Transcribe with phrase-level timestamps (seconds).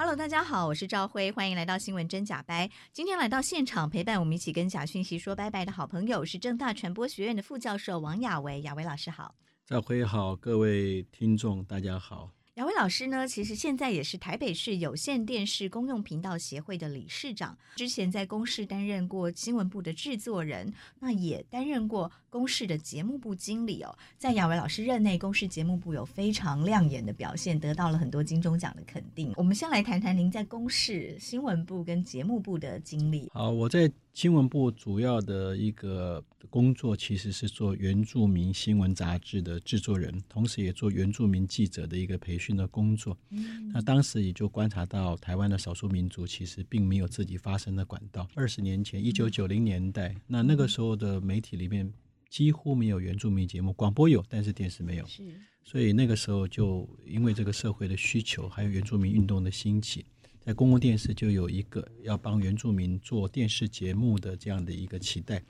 [0.00, 2.70] Hello，大家好，我是赵辉，欢迎来到新闻真假掰。
[2.92, 9.34] 今天来到现场陪伴我们一起跟假讯息说拜拜的好朋友是正大传播学院的副教授王雅维，雅维老师好。
[9.66, 12.30] 赵辉好，各位听众大家好。
[12.58, 22.10] 雅维老师呢，其实现在也是台北市有线电视公用频道协会的理事长，之前在公视担任过新闻部的制作人，那也担任过。
[22.30, 29.32] 公视的节目部经理哦，在雅维老师任内，公视节目部有非常亮眼的表现，得到了很多金钟奖的肯定。
[29.34, 33.30] 我们先来谈谈您在公视新闻部跟节目部的经历。
[33.32, 43.16] 好，我在新闻部主要的一个工作其实是做原住民新闻杂志的制作人，同时也做原住民记者的一个培训的工作。
[43.30, 48.28] 嗯，那当时也就观察到台湾的少数民族其实并没有自己发声的管道。
[48.34, 51.88] 二十年前，一九九零年代，嗯，那那个时候的媒体里面。
[52.28, 55.06] 几乎没有原住民节目，广播有，但是电视没有。
[55.06, 55.22] 是，
[55.64, 60.04] 所以那个时候就因为这个社会的需求，还有原住民运动的兴起，
[60.48, 65.42] 在公共电视就有一个要帮原住民做电视节目的这样的一个期待。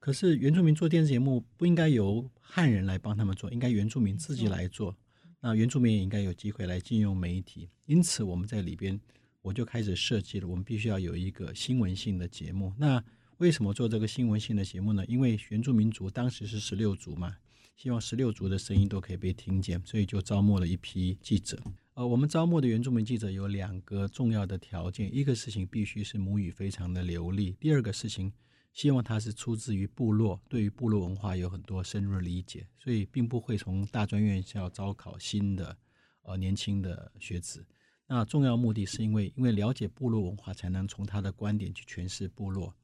[0.00, 4.96] 可是原住民做电视节目不应该由汉人来帮他们做，应该原住民自己来做。
[5.40, 7.68] 那原住民也应该有机会来进用媒体。
[7.86, 9.00] 因此我们在里边，
[9.42, 12.74] 我就开始设计了，我们必须要有一个新闻性的节目。
[12.76, 13.00] 那
[13.36, 15.06] 为什么做这个新闻性的节目呢？
[15.06, 17.36] 因为原住民族当时是十六族嘛，
[17.76, 21.62] 希望十六族的声音都可以被听见，所以就招募了一批记者。
[21.94, 28.32] 呃，我们招募的原住民记者有两个重要的条件：一个事情必须是母语非常的流利；第二个事情，
[28.72, 35.76] 希望他是出自于部落，对于部落文化有很多深入的理解，所以并不会从大专院校招考新的
[36.22, 37.62] 呃年轻的学子。
[38.06, 42.74] 那重要目的是因为，因为了解部落文化，才能从他的观点去诠释部落。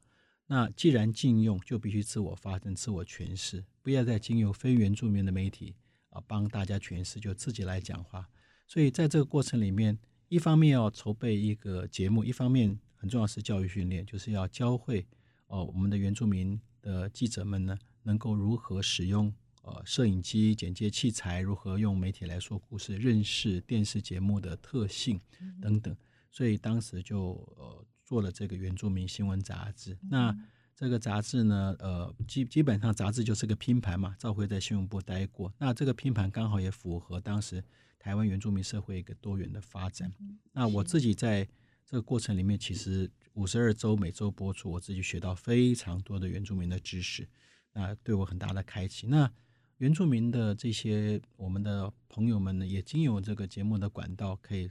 [0.47, 5.75] 那既然禁用，就必须自我发声、自我诠释，不要再经由非原住民的媒体
[6.11, 8.29] 啊帮大家诠释，就自己来讲话。
[8.69, 9.99] 所以在这个过程里面，
[10.29, 15.05] 一方面要筹备一个节目，一方面很重要是教育训练，就是要教会
[15.49, 25.21] 哦我们的原住民的记者们呢，能够如何使用呃摄影机、剪接器材，如何用媒体来说故事，认识电视节目的特性
[25.61, 25.97] 等等。
[26.31, 27.85] 所以当时就呃。
[28.09, 30.35] 做了这个原住民新闻杂志，那
[30.75, 34.17] 这个杂志呢，呃，基基本上杂志就是个拼盘嘛。
[34.19, 37.63] 赵辉在新闻部待过，那这个拼盘刚好也符合当时
[37.99, 40.13] 台湾原住民社会一个多元的发展。
[40.53, 41.47] 那我自己在
[41.85, 47.29] 这个过程里面，其实五十二周每周播出，我自己学到非常多的原住民的知识，
[47.73, 49.07] 那对我很大的开启。
[49.07, 49.31] 那
[49.79, 54.71] 原住民的这些我们的朋友们呢，也经由这个节目的管道，可以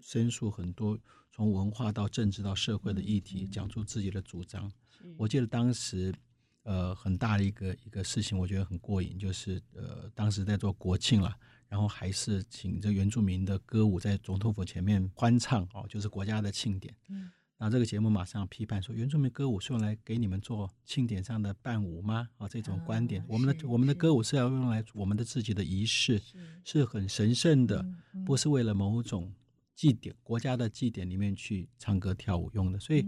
[0.00, 0.98] 申诉很多。
[1.36, 4.70] 从文化到政治到社会的议题，讲出自己的主张。
[5.16, 6.14] 我记得当时，
[6.62, 11.36] 呃，很大的一个一个事情，我觉得很过瘾，就是呃，当时在做国庆了，
[11.74, 16.94] 然后还是请这原住民的歌舞在总统府前面欢唱哦，就是国家的庆典。
[17.08, 22.28] 嗯，那这个节目马上批判说，原住民歌舞是用来给你们做庆典上的伴舞吗？
[22.38, 26.22] 啊，这种观点，我们的我们的歌舞是要用来我们的自己的仪式，
[26.64, 27.84] 是很神圣的，
[28.24, 29.34] 不是为了某种。
[29.74, 33.04] 祭典，国家的祭典里面去唱歌跳舞用的，所以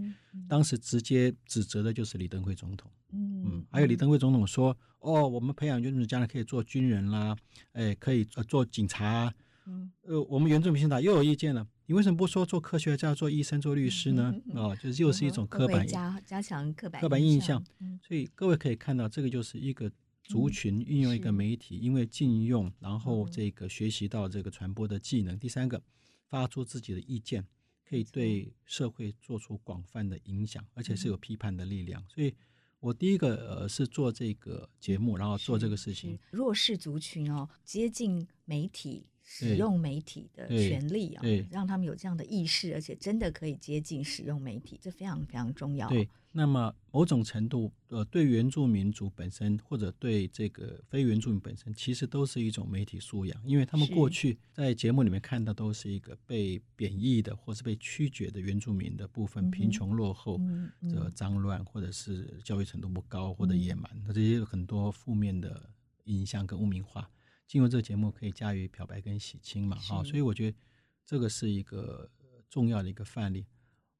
[0.48, 2.90] 当时直接指责的就是李登辉总统。
[3.12, 7.36] 嗯，嗯，还有李登辉总统说：“哦，我们培养原住民将来可以做军人啦，
[7.72, 9.32] 哎，可以做警察。”
[9.68, 14.34] 嗯，呃，我们原住民现在又有意见了，你为什么不说做科学家、做医生、做律师呢？
[14.54, 17.64] 哦，就是又是一种刻板加加强刻板刻板印象。
[18.00, 19.90] 所以各位可以看到，这个就是一个
[20.22, 25.36] 族群运用一个媒体，因为禁用，然后这个学习到这个传播的技能。
[25.36, 25.82] 第三个，
[26.28, 27.46] 发出自己的意见，
[27.84, 32.04] 可以对社会做出广泛的影响，而且是有批判的力量。
[32.08, 32.34] 所以
[32.80, 36.18] 我第一个呃是做这个节目，然后做这个事情。
[36.30, 39.06] 弱势族群哦，接近媒体。
[39.28, 45.88] 使用媒体的权利啊，让他们有这样的意识，而且真的可以接近使用媒体，这非常非常重要。
[45.88, 60.38] 对，那么某种程度，呃，对原住民族本身，或者对这个非原住民本身，其实都是一种媒体素养，因为他们过去在节目里面看到都是一个被贬义的，或是被曲解的原住民的部分，贫穷落后、
[60.82, 65.70] 这个脏乱，或者是教育程度不高或者野蛮，那这些很多负面的
[66.04, 67.10] 影响跟污名化。
[67.46, 69.78] 进入这个节目可以驾驭漂白跟洗清嘛？
[69.78, 70.58] 哈，所以我觉得
[71.06, 72.10] 这个是一个
[72.50, 73.46] 重要的一个范例。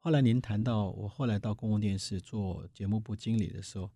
[0.07, 3.91] 后来您谈到我后来到公共电视做节目部经理的时候，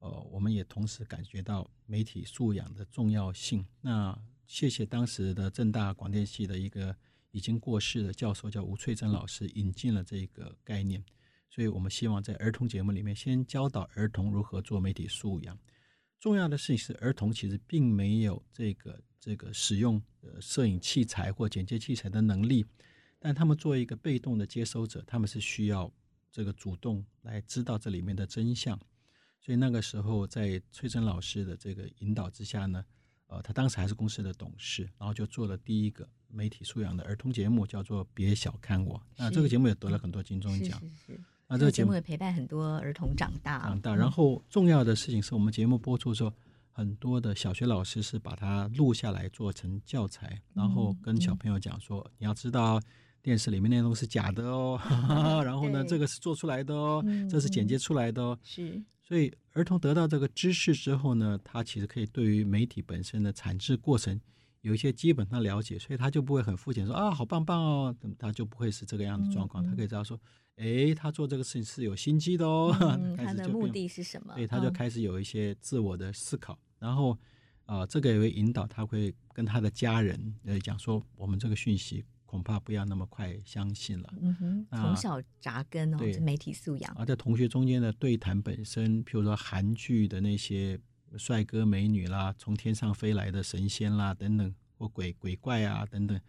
[0.00, 3.64] 呃，我们也同时感觉到媒体素养的重要性。
[3.80, 4.14] 那
[4.46, 6.94] 谢谢当时的正大广电系的一个
[7.30, 11.02] 已经过世的教授叫吴翠珍老师引进了这个概念，
[11.48, 15.58] 所以我们希望在儿童节目里面先教导儿童如何做媒体素养。
[16.20, 22.66] 重要的事情是，儿童其实并没有这个这个使用呃摄影器材或剪接器材的能力，
[23.24, 25.90] 但他们作为一个被动的接收者，他们是需要
[26.30, 28.78] 这个主动来知道这里面的真相。
[29.40, 32.84] 所以那个时候，在崔真老师的这个引导之下呢，
[33.28, 38.98] 呃，他当时还是公司的董事，然后就做了第一个媒体素养的儿童节目，叫做《别小看我》。
[39.16, 40.78] 那这个节目也得了很多金钟奖。
[40.78, 43.58] 是是是啊，这个节目也陪伴很多儿童长大。
[43.60, 46.30] 长大，然后重要的事情是我们节目播出的时候，
[46.72, 52.78] 很多的小学老师是把它录下来做成教材，然后跟小朋友讲说：“你要知道，
[53.24, 54.78] 电视里面内容是假的哦。
[55.44, 58.80] 然后呢，这个是做出来的哦，这是剪接出来的哦。”是。
[59.02, 64.20] 所以儿童得到这个知识之后呢，他其实可以对于媒体本身的产制过程
[64.60, 70.20] 有一些基本的了解，所以他就不会很肤浅说啊，好棒棒哦，他就不会是这个样的状况，他可以知道说。
[70.56, 72.72] 哎，他做这个事情是有心机的哦。
[72.80, 74.32] 嗯、 他的目的是什么？
[74.36, 77.10] 对，他就开始有一些自我的思考，嗯、然后
[77.64, 82.04] 啊、呃，这个也会引导他会跟他的家人呃讲说，我们这个讯息
[82.34, 84.12] 恐怕不要那么快相信了。
[84.20, 86.92] 嗯哼，从小扎根哦，这媒体素养。
[86.98, 90.76] 而在同学中间的对谈本身，譬如说韩剧的那些
[91.16, 96.20] 帅哥美女啦，从天上飞来的神仙啦等等，或鬼鬼怪啊等等，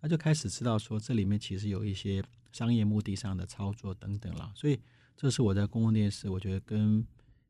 [0.00, 2.22] 他就开始知道说，这里面其实有一些。
[2.50, 4.80] 商业目的上的操作等等啦，所以
[5.14, 7.06] 这是我在公共电视，我觉得跟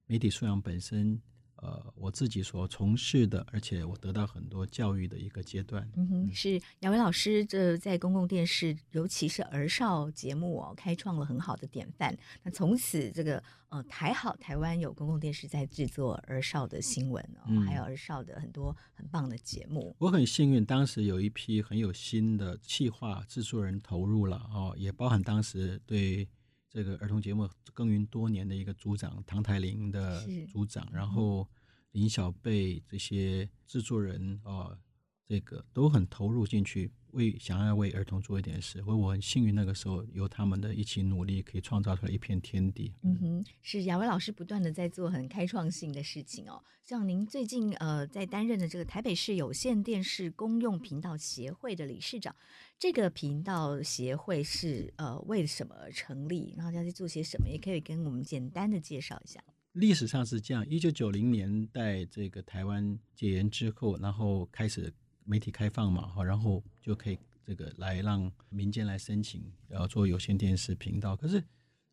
[0.06, 1.22] 媒体素养本身，
[1.60, 5.88] 呃，我自己所从事的，而且我得到很多教育的一个阶段。
[5.96, 12.16] 嗯哼，是雅维老师这在公共电视，尤其是儿少节目哦，开创了很好的典范。
[12.42, 19.94] 那从此这个呃，台好台湾有公共电视在制作儿少的新闻哦，嗯、还有儿少的很多很棒的节目。
[19.98, 26.28] 我很幸运，当时有一批很有心的企划制作人投入了哦，也包含当时对。
[26.70, 31.48] 这个儿童节目耕耘多年的一个组长唐台林的组长，然后
[31.92, 34.78] 林小贝这些制作人啊、呃，
[35.26, 38.82] 这个都很投入进去，为想要为儿童做一点事。
[38.82, 42.92] 所以我很幸运，那个时候有他们的一起努力，可以创造出来一片天地。
[43.02, 46.62] 嗯哼，是雅威老师不断的在做很开创性的事情哦。
[46.84, 52.34] 像您最近呃在担任的这个台北市有线电视公用频道协会的理事长。
[52.78, 56.54] 这个频道协会是呃为什么成立？
[56.56, 57.48] 然后要去做些什么？
[57.48, 59.42] 也可以跟我们简单的介绍一下。
[59.72, 64.92] 历史上是这样：一九九零年代这个台湾解严之后，然后开始
[65.28, 71.14] 媒体开放嘛，哈，然后就可以这个来让民间来申请，然后做有线电视频道。
[71.14, 71.44] 可是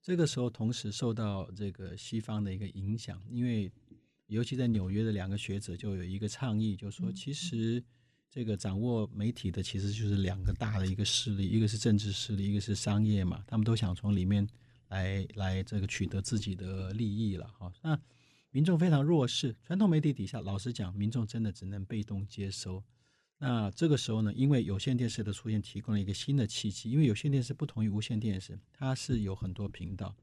[0.01, 3.71] 这个时候同时受到这个西方的一个影响，因为
[4.27, 7.83] 尤其在纽约的两个学者就有一个倡议，就说其实。
[8.27, 14.45] 这个掌握媒体的其实就是两个大的一个势力，一个是政治势力，一个是商业嘛，他们都想从里面
[14.89, 17.71] 来来这个取得自己的利益了哈。
[17.81, 17.97] 那
[18.49, 22.83] 民众非常弱势，传统媒体底下，老实讲，民众真的只能被动接收。
[23.47, 30.15] 那这个时候呢，因为有线电视的出现，提供了一个新的契机，因为有线电视不同于无线电视，它是有很多频道，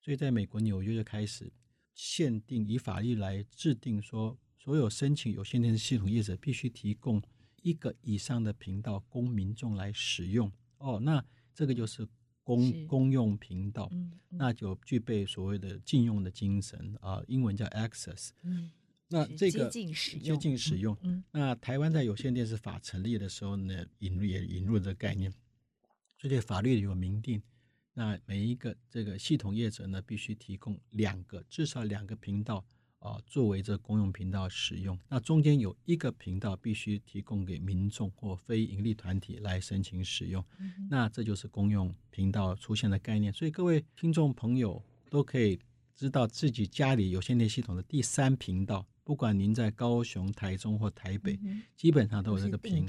[0.00, 1.50] 所以在美国纽约就开始
[1.94, 7.22] 限定，以法律来制定说，所有申请有线电视系统业者必须提供。
[7.62, 11.22] 一个以上的频道供民众来使用哦，那
[11.52, 12.06] 这个就是
[12.44, 18.30] 公是公用频道，嗯嗯、那就具备所谓的禁用的精神啊，英文叫 access。
[18.42, 18.70] 嗯，
[19.10, 20.96] 那这个接近使用，接近使用。
[21.30, 25.32] 那台湾在有线电视法成立的时候呢，引入也引入这个概念。
[26.18, 27.40] 所以这法律有明定，
[27.94, 32.56] 那每一个这个系统业者呢，必须提供两个至少两个频道
[32.98, 34.98] 啊、呃，作为这公用频道使用。
[35.08, 40.44] 那中间有一个频道必须提供给民众或非营利团体来申请使用。
[40.58, 43.32] 嗯、那这就是公用频道出现的概念。
[43.32, 45.58] 所以各位听众朋友都可以
[45.94, 48.86] 知道自己家里有线电系统的第三频道。
[49.08, 52.84] 不管您在高雄、台中或台北，嗯、基本上都有这个频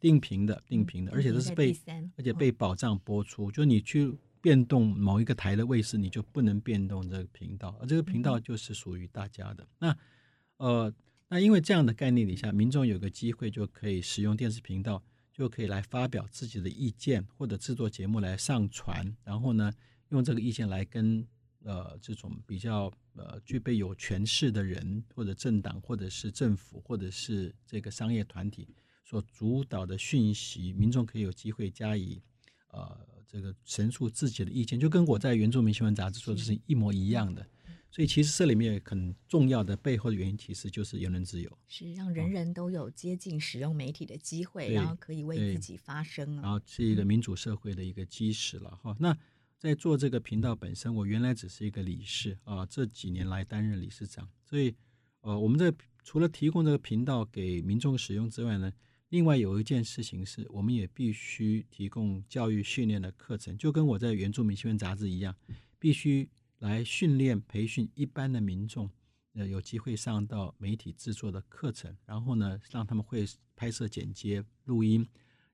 [0.00, 1.72] 定频的、定频的，而且都是被
[2.16, 3.46] 而且被保障播出。
[3.46, 9.62] 哦、就你去变动某一个台的卫视，你就不能变动这个频道，而这个频道就是属于大家的。
[9.62, 10.94] 嗯、那呃，
[11.28, 15.00] 那因为这样的概念底下，民众有个机会就可以使用电视频道，
[15.32, 19.72] 就可以来发表自己的意见，或者制作节目来上传，然后呢，
[20.08, 21.24] 用这个意见来跟。
[21.62, 22.90] 呃，这种比较
[23.28, 28.68] 呃具备有权势的人，或者政党，或者是政府，或者是这个商业团体
[29.04, 32.20] 所主导的讯息，民众可以有机会加以
[32.68, 37.46] 呃这个陈述自己的意见，就跟我在原住民新闻杂志说的是一模一样的。
[37.92, 48.96] 所以其实这里面很重要的背后的原因，其实就是言论自由，是让人人都有接近使用媒体的机会，然后可以为自己发声，然后是一个民主社会的一个基石了哈。
[49.00, 49.18] 那
[49.60, 54.26] 在做这个频道本身，我原来只是一个理事啊，这几年来担任理事长。
[54.42, 54.74] 所以，
[55.20, 55.70] 呃，我们在
[56.02, 58.72] 除了提供这个频道给民众使用之外呢，
[59.10, 65.36] 另外有一件事情是，我们也必须提供教育训练的课程，就跟我在原住民新闻杂志一样，
[65.78, 66.26] 必须
[66.60, 68.90] 来训练培训一般的民众，
[69.34, 75.06] 呃，有机会上到媒体制作的课程，然后呢，让他们会拍摄、剪接、录音，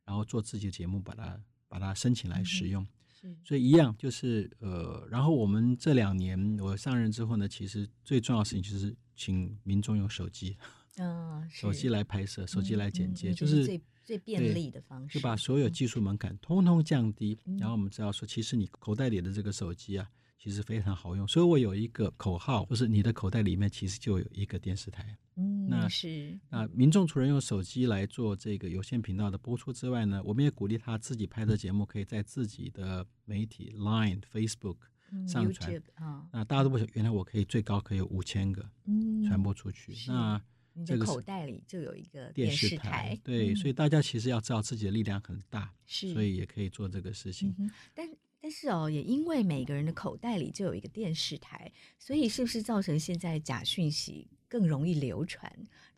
[0.04, 2.84] 然后做自己的节目，把它把它申请来使用。
[2.84, 2.88] 嗯
[3.44, 10.56] 所以一样就是呃，然后我们这两年我上任之后呢，其实最重要的事情就是请民众用手机，
[10.98, 17.38] 嗯，手机来拍摄，手机来剪接，嗯嗯、就是最最便利的方式，就把所有技术门槛通通降低。
[17.44, 20.08] 嗯、然后我们知道说，其实你口袋里的这个手机啊。
[20.38, 25.16] 其实非常好用，所以我有一个口号，就是你的口袋里面其实就有一个电视台。
[25.34, 34.76] 嗯，那是那民众除了用手机来做这个有线频道的播出之外呢，我们也鼓励他自己拍的节目可以在自己的媒体 Line、Facebook
[35.26, 35.82] 上传。
[35.94, 38.68] 啊，那大家都不晓得，原来我可以最高可以有五千个
[39.26, 39.94] 传播出去。
[40.08, 40.40] 那
[40.84, 43.18] 这个口袋里就有一个电视台。
[43.24, 47.54] 对，所以大家其实要知道自己的力量很大，是，所以也可以做这个事情。
[47.94, 48.08] 但
[48.42, 55.50] 但是哦，也因为每个人的口袋里就有一个电视台，所以是不是造成现在假讯息更容易流传？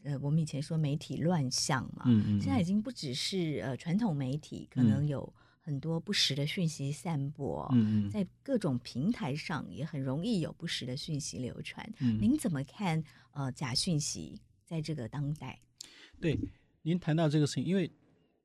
[0.03, 11.89] 呃，我们以前说媒体乱象嘛，嗯嗯，现在已经不只是呃传统媒体，可能有很多不实的讯息散播，嗯嗯，在各种平台上也很容易有不实的讯息流传。
[12.01, 13.03] 嗯，您怎么看
[13.33, 15.61] 呃假讯息在这个当代？
[16.21, 16.39] 对，
[16.83, 17.91] 您谈到这个事情，因为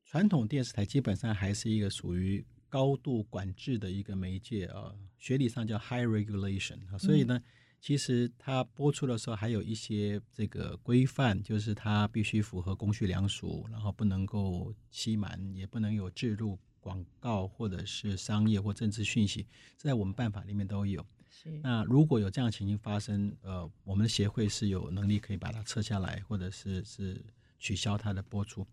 [0.04, 2.44] 传统电视台基本上还是一个属于。
[2.66, 7.40] 高度管制的一个媒介啊，学理上叫 high regulation 啊，所以呢，
[7.84, 21.04] 其实它播出的时候还有一些这个规范，就是它必须符合公序良俗，然后不能够欺瞒，也不能有置入广告或者是商业或政治讯息，这在我们办法里面都有。
[21.28, 21.60] 是。
[21.62, 27.22] 那如果有这样的情形发生，呃，我们协会是有能力可以把它撤下来，或者是是
[27.58, 28.66] 取消它的播出。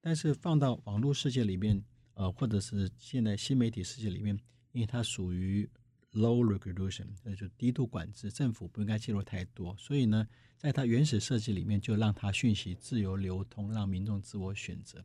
[0.00, 1.82] 但是放到网络世界里面。
[2.16, 4.38] 呃，或者是现在新媒体世界里面，
[4.70, 5.68] 因为它属于
[6.14, 15.04] low regulation，那就低度管制，政府不应该介入太多，所以呢，在它原始设计里面，就让它讯息自由流通，让民众自我选择。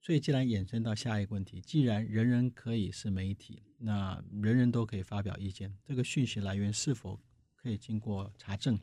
[0.00, 7.20] 所以，既然衍生到下一个问题，既然人人可以是媒体，那人人都可以发表意见，这个讯息来源是否
[7.54, 8.78] 可以经过查证？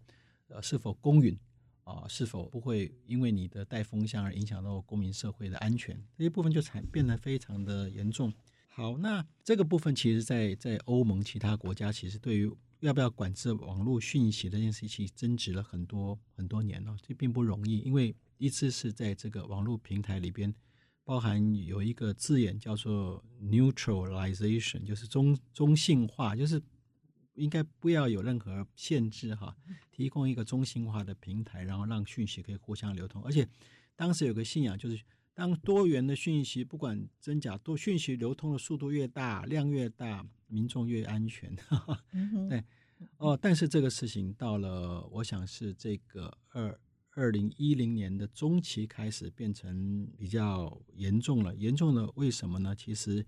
[0.48, 1.38] 呃，是否公允？
[1.84, 6.00] 啊，是否不会因为你的带风向而影响到公民社会的安全？
[6.16, 8.32] 这一部分就产变得非常的严重。
[8.80, 16.96] 好，那这个部分其实在，在在欧盟其他国家，其实对于要不要管制网络讯息这件事情，争执了很多很多年了。
[17.06, 20.56] 这并不容易，因为一次是在这个网络平台里边，
[21.04, 26.62] 包含有一个字眼叫做 neutralization，就是中中性化，就是。
[27.36, 29.56] 应该不要有任何限制哈，
[29.92, 33.24] 提供一个中性化的平台，然后让讯息可以互相流通。
[33.24, 33.48] 而且
[33.96, 35.02] 当时有个信仰，就是
[35.40, 41.56] 当多元的讯息不管真假，多讯息流通的速度越大，量越大，民众越安全。
[42.12, 42.62] 嗯、哼对，
[43.16, 46.78] 哦，但是这个事情到了，我想是这个二
[47.12, 51.56] 二零一零年的中期开始变成比较严重了。
[51.56, 52.76] 严重了，为什么呢？
[52.76, 53.26] 其实。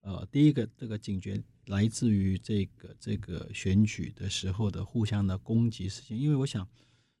[0.00, 6.68] 呃，第一个这个警觉来自于这个这个选举的时候的互相的攻击事件，因为我想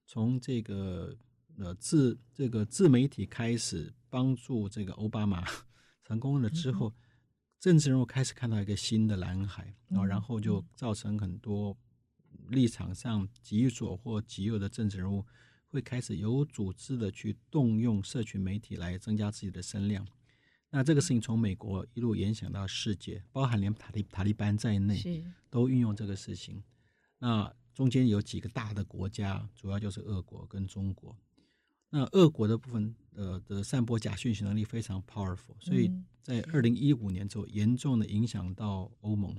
[0.06, 1.12] 从这个
[1.58, 5.44] 呃自这个自媒体开始帮助这个奥巴马
[6.04, 6.92] 成功了之后，
[7.58, 11.76] 政治人物开始看到一个新的蓝海，然后就造成很多
[12.48, 15.24] 立场上极左或极右的政治人物
[15.66, 20.06] 会开始有组织的去动用社群媒体来增加自己的声量。
[20.70, 26.62] 那这个事情从美国一路影响到世界，包含连塔利塔利班在内，都运用这个事情。
[27.18, 31.16] 那中间有几个大的国家，主要就是俄国跟中国。
[31.90, 35.90] 那俄国的部分，呃的散播假讯息能力非常 powerful，所以
[36.22, 39.34] 在二零一五年之后严重的影响到欧盟，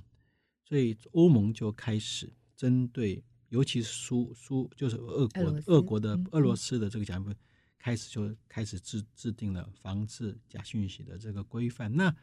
[0.63, 7.35] 所以欧盟就开始针对，尤其是苏苏就是俄国俄国的俄罗斯的这个假讯息，
[7.77, 11.93] 开始就开始制制定了防治假讯息的这个规范。
[11.95, 12.15] 那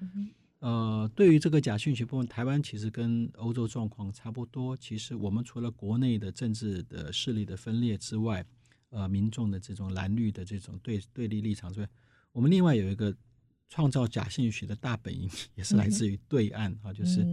[0.60, 4.74] 呃，对于这个假讯息部分，台湾其实跟欧洲状况差不多。
[4.74, 8.42] 其实我们除了国内的政治的势力的分裂之外，
[8.94, 11.88] 呃，民众的这种蓝绿的这种对对立立场之外，
[12.30, 13.12] 我们另外有一个
[13.68, 17.24] 创造假信息的大本营，也是来自于对岸啊，就是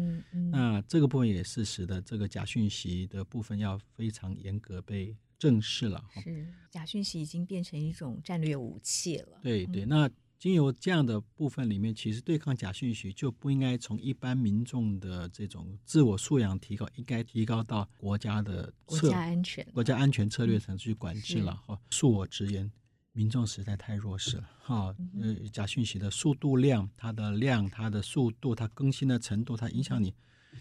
[0.51, 6.03] 那这个部分也是使得这个假讯息的部分要非常严格被正视了。
[6.24, 9.39] 是，假讯息已经变成一种战略武器了。
[9.44, 10.10] 对对，那。
[10.41, 21.53] 经由这样的部分里面，其实对抗假讯息就不应该从一般民众的这种自我素养提高，应该提高到国家的国家安全、国家安全策略层去管制了。
[21.67, 22.71] 哈，恕我直言，
[23.12, 24.50] 民众实在太弱势了。
[24.63, 30.12] 哈，呃，假讯息的速度量、它的量、它的速度、它更新的程度、它影响你，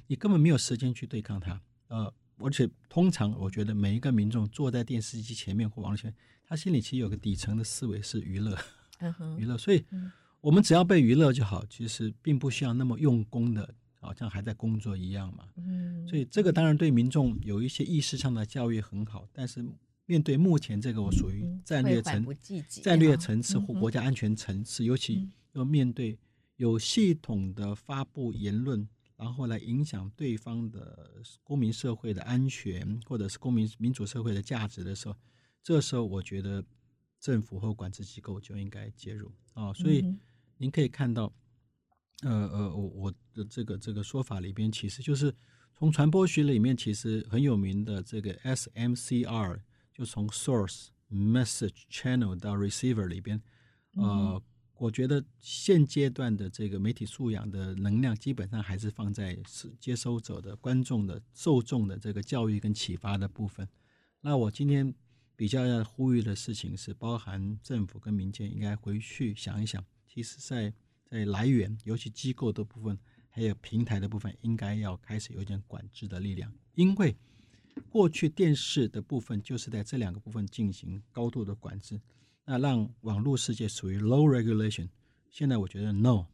[0.06, 1.58] 你根本没有时间去对抗它。
[1.88, 8.54] 呃，而且通常我觉得每一个民众坐在电视机前面或网络前，他心里其实有个底层的思维是娱乐。
[9.38, 9.84] 娱乐，所以
[10.40, 15.48] 我们只要被娱乐就好，其实并不需要那么用功的，好像还在工作一样嘛。
[15.56, 16.06] 嗯。
[16.08, 19.64] 所以这个当然对民众有一些意识上的教育很好，但是
[20.06, 22.26] 面对目前这个我属于战略层、
[22.82, 26.18] 战略层次或国家安全层次，尤其要面对
[26.56, 31.10] 有系统的发布言论，然后来影响对方的
[31.42, 35.14] 公民社会的安全，或者是公民民主社会的价值的时候，
[35.62, 36.64] 这时候我觉得。
[37.20, 40.02] 政府或管制机构就应该介入啊，所以
[40.56, 41.30] 您可以看到，
[42.22, 45.34] 呃呃，我我的这个这个说法里边，其实就是
[45.74, 49.60] 从传播学里面其实很有名的这个 SMCR，
[49.92, 53.42] 就从 source、message、channel 到 receiver 里边，
[53.96, 54.42] 呃，
[54.78, 63.68] 我觉得现阶段的这个媒体素养的能量，基本上还是放在是接收者的、观众的、受众的这个教育跟启发的部分。
[64.22, 64.94] 那我今天。
[65.40, 70.70] 比较要呼吁的事情是，包含政府跟民间应该回去想一想，其实在
[71.06, 72.98] 在来源，尤其机构的部分，
[73.30, 76.52] 还有平台的部分，应该要开始有点管制的力量。
[76.74, 77.16] 因为
[77.88, 81.98] 过去电视的部分就是在这两个部分进行高度的管制，
[82.44, 84.90] 那让网络世界属于 low regulation。
[85.30, 86.26] 现在我觉得 no，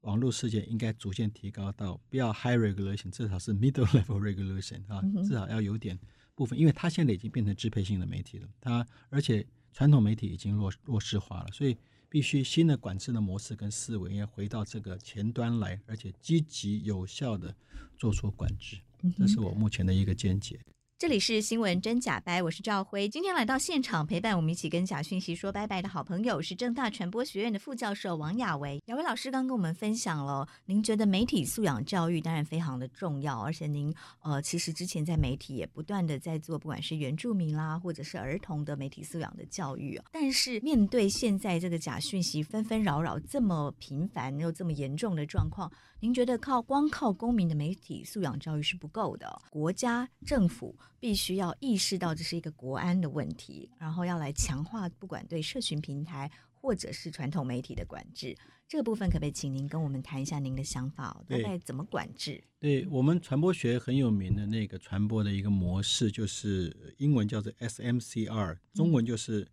[0.00, 5.96] 网络世界应该逐渐提高到不要 high regulation，至少是 middle level regulation 啊，至少要有点。
[6.38, 11.76] 部分，因为它现在已经变成支配性的媒体了，它而且传统媒体已经弱弱势化了，所以
[12.08, 17.52] 必须新的管制的模式跟思维要回到这个前端来，而且积极有效的
[17.96, 18.78] 做出管制，
[19.16, 20.60] 这是我目前的一个见解。
[20.98, 23.08] 这里是新闻真假掰，我是赵辉。
[23.08, 28.82] 今天来到现场陪伴我们一起跟假讯息说拜拜的好朋友是正大传播学院的副教授王雅维。
[28.86, 40.02] 雅维老师刚跟我们分享了，您觉得媒体素养教育当然非常的重要，而且您呃其实之前在媒体也不断的在做，不管是原住民啦，或者是儿童的媒体素养的教育。
[40.10, 50.76] 但是面对现在这个假讯息纷纷扰扰这么频繁又这么严重的状况，您觉得靠光靠公民的媒体素养教育是不够的，国家政府。
[51.00, 58.36] 必须要意识到这是一个国安的问题，然后要来强化不管对社群平台或者是传统媒体的管制。
[58.66, 61.24] 这个部分可不可以请您跟我们谈一下您的想法？
[61.26, 62.44] 大概怎么管制？
[62.60, 69.48] 对，对我们传播学很有名的那个传播的一个模式，就是英文叫做 SMCR，中文就是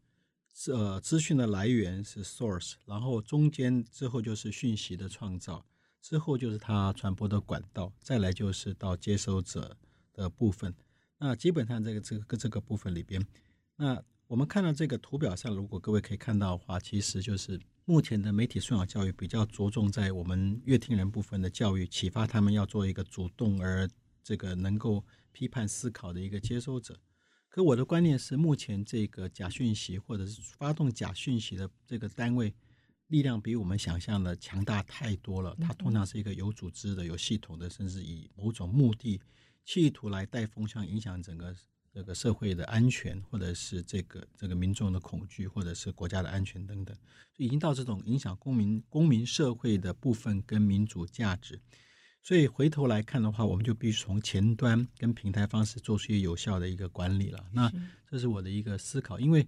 [0.68, 5.66] 呃资讯的来源是 source，然后中间之后就是讯息的创造，
[6.02, 9.78] 之后就是它传播的管道，再来就是到接收者
[10.12, 10.76] 的部分。
[11.18, 13.26] 那基本上这个这个这个部分里边，
[13.78, 23.90] 那我们看到这个图表上，如果各位可以看到的话，其实就是目前的媒体素养教育比较着重在我们乐听人部分的教育，启发他们要做一个主动而
[24.24, 27.00] 这个能够批判思考的一个接收者。
[27.48, 32.54] 可我的观念是，目前这个假讯息或者是发动假讯息的这个单位
[33.08, 35.56] 力量比我们想象的强大太多了。
[35.62, 39.22] 它通常是一个有组织的、有系统的，甚至以某种目的。
[39.66, 41.54] 企图来带风向，影响整个
[41.92, 46.96] 这个社会的安全，或者是这个这个民众的恐惧，或者是国家的安全等等，
[47.34, 51.60] 就已经到这种影响公民公民社会的部分跟民主价值。
[52.22, 57.46] 所以回头来看的话，我们就必须从前端跟平台方式做出有效的一个管理了。
[57.52, 57.72] 那
[58.10, 59.46] 这是我的一个思考，因为。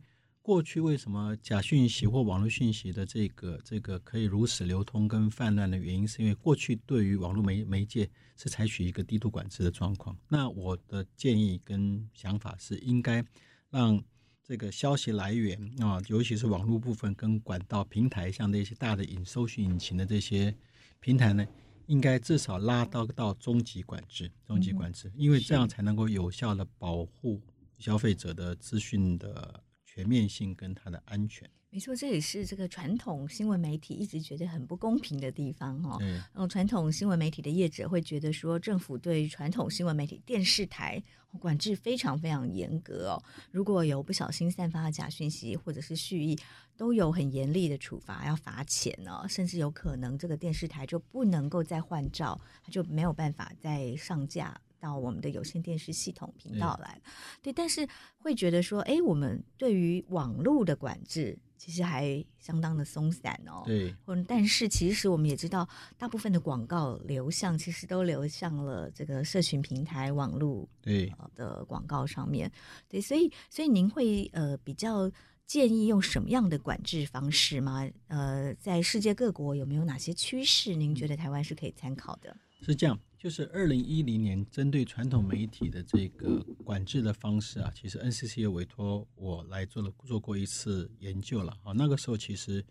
[0.47, 10.17] 过去为什么假讯息或网络讯息的这个这个可以如此流通跟泛滥的原因，是因为过去对于网络媒媒介是采取一个低度管制的状况。
[10.29, 13.21] 那我的建议跟想法是，应该
[13.69, 14.01] 让
[14.41, 20.55] 这个消息来源啊，尤其是网络部分跟管道平台，像那些大的引搜寻引擎的这些
[21.01, 21.45] 平台呢，
[21.87, 27.41] 应该至少拉到到终极管制，终极管制，因为这样才能够有效的保护
[27.77, 29.61] 消费者的资讯的。
[29.97, 35.97] 全面性跟它的安全，没错，这也是这个传统新闻媒体一直觉得很不公平的地方哦。
[36.35, 41.01] 嗯，传统新闻媒体的业者会觉得说，政府对传统新闻媒体电视台
[41.39, 43.23] 管制非常非常严格哦。
[43.49, 46.37] 如果有不小心散发假讯息或者是蓄意，
[46.77, 54.61] 都有很严厉的处罚，要罚钱哦，甚至有可能这个电视台就不能够再换照，它就没有办法再上架。
[54.79, 57.01] 到我们的有线电视系统频道来，
[57.41, 57.87] 对，但是
[58.17, 63.63] 会觉得说，哎，我们对于网络的管制其实还相当的松散哦。
[63.65, 63.95] 对，
[64.27, 72.51] 但是其实我们也知道，大部分的广告流向其实都流向了这个社群平台网络对的广告上面。
[72.87, 75.11] 对，所以所以您会呃比较
[75.45, 77.89] 建议用什么样的管制方式吗？
[78.07, 80.75] 呃，在世界各国有没有哪些趋势？
[80.75, 82.35] 您觉得台湾是可以参考的？
[82.61, 82.99] 是这样。
[83.17, 91.71] 就是二零一零年针对传统媒体的这个管制的方式啊，其实 NCC 有委托我来做了做过一次研究了啊。
[91.73, 92.63] 那个时候其实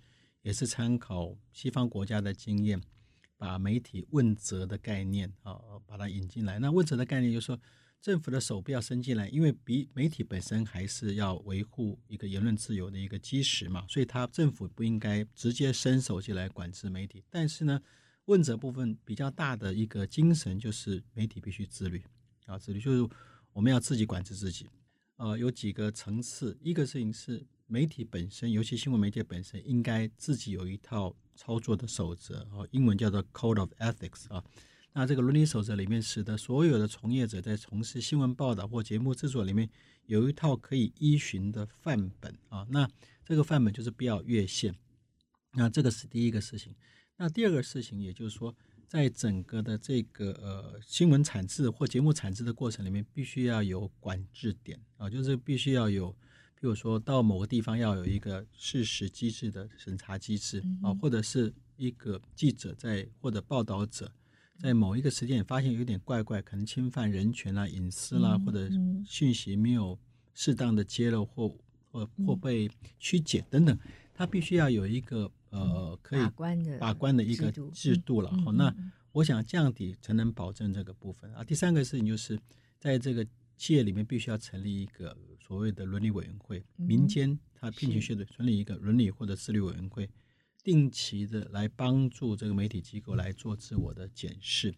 [0.42, 2.80] 也是参考西方国家的经验，
[3.36, 6.60] 把媒体问责的概念啊把它引进来。
[6.60, 7.60] 那问责的概念就是说，
[8.00, 17.24] 政府的手不要伸进来，因为比媒体本身还是要维护一个言论自由的一个基石嘛，所以他政府不应该直接伸手进来管制媒体。
[17.28, 17.82] 但是呢，
[18.26, 22.02] 问责部分比较大的一个精神就是媒体必须自律
[22.46, 23.14] 啊，自律就是
[23.52, 24.68] 我们要自己管制自己。
[25.16, 34.44] 呃，有几个层次，一个事情是媒体本身，尤其新闻媒体本身，应该自己有一套操作的守则啊，英文叫做 Code of Ethics 啊。
[34.92, 39.70] 那这个伦理守则里面，使得所有的从业者在从事新闻报道或节目制作里面
[40.06, 42.66] 有一套可以依循的范本啊。
[42.70, 42.88] 那
[43.24, 44.74] 这个范本就是不要越线。
[45.52, 46.74] 那这个是第一个事情。
[47.18, 48.54] 那第二个事情，也就是说，
[48.86, 54.78] 在整个的这个呃新闻产制或节目产制的过程里面，必须要有管制点。
[54.98, 56.12] 啊，就是必须要有，
[56.60, 64.12] 比如说到某个地方要有一个事实机制的审查机制啊，或者是一个记者在或者报道者
[64.58, 68.68] 在某一个时间点发现有点怪怪，可能侵犯人权啦、隐私啦，或者
[69.06, 69.98] 讯息没有
[70.34, 71.48] 适当的揭露或
[71.90, 73.78] 或或被曲解等等，
[74.12, 75.32] 他必须要有一个。
[75.56, 78.30] 呃，可以把关的把关的一个制度了。
[78.44, 78.74] 好，那
[79.12, 81.42] 我想这样子才能保证这个部分啊。
[81.42, 82.38] 第三个事情就是，
[82.78, 90.10] 在这个企业里面必须要成立一个所谓的伦理委员会，民间他聘请学者成立一个伦理或者自律委员会，
[90.62, 94.74] 定期的来帮助这个媒体机构来做自我的检视。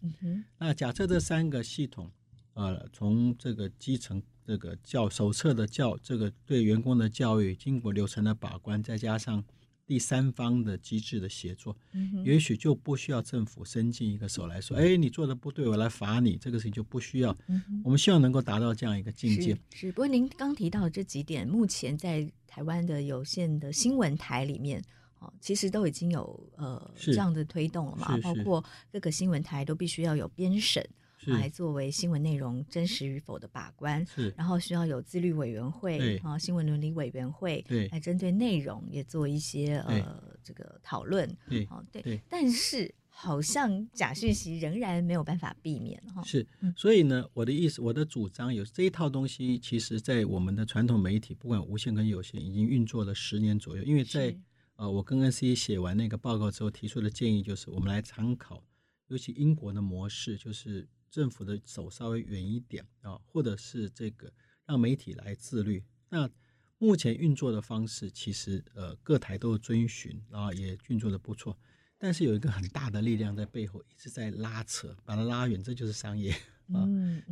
[0.57, 2.09] 那假设这三个系统，
[2.53, 9.43] 呃，从这个基层这个教手册的教，这个对员工的教育，经过流程的把关，再加上。
[9.89, 11.75] 第三方的机制的协作，
[12.23, 17.35] 也许就不需要政府伸进一个手来说：“哎，你做的不对，我来罚你。”这个事情就不需要。
[17.83, 19.55] 我们希望能够达到这样一个境界。
[19.71, 24.79] 是，是，不过您刚提到的这几点，目前在台湾的有限的新闻台里面，
[25.17, 28.15] 哦，其实都已经有呃这样的推动了嘛。
[28.19, 30.87] 包括各个新闻台都必须要有编审。
[31.29, 46.23] 来作为新闻内容真实与否的把关，是，然后需要有自律委员会啊，新闻伦理委员会，对，来针对内容也做一些呃这个讨论，对，对，对，但是好像假讯息仍然没有办法避免哈。
[46.23, 53.83] 是，所以呢，我的意思，我的主张有这一套东西，其实在我们的传统媒体，不管无线跟有线，已经运作了十年左右。
[53.83, 54.35] 因为在
[54.77, 58.63] 呃，我跟 NCC 写完那个报告之后，提出的建议就是，我们来参考，
[59.07, 60.87] 尤其英国的模式，就是。
[61.09, 64.31] 政府的手稍微远一点啊，或者是这个
[64.65, 65.83] 让媒体来自律。
[66.09, 66.29] 那
[66.77, 71.57] 目前运作的方式，其实呃各台都遵循，啊也运作的不错。
[71.97, 76.31] 但是有一个很大的力量在背后一直在拉扯，把它拉远，这就是商业
[76.71, 76.87] 啊。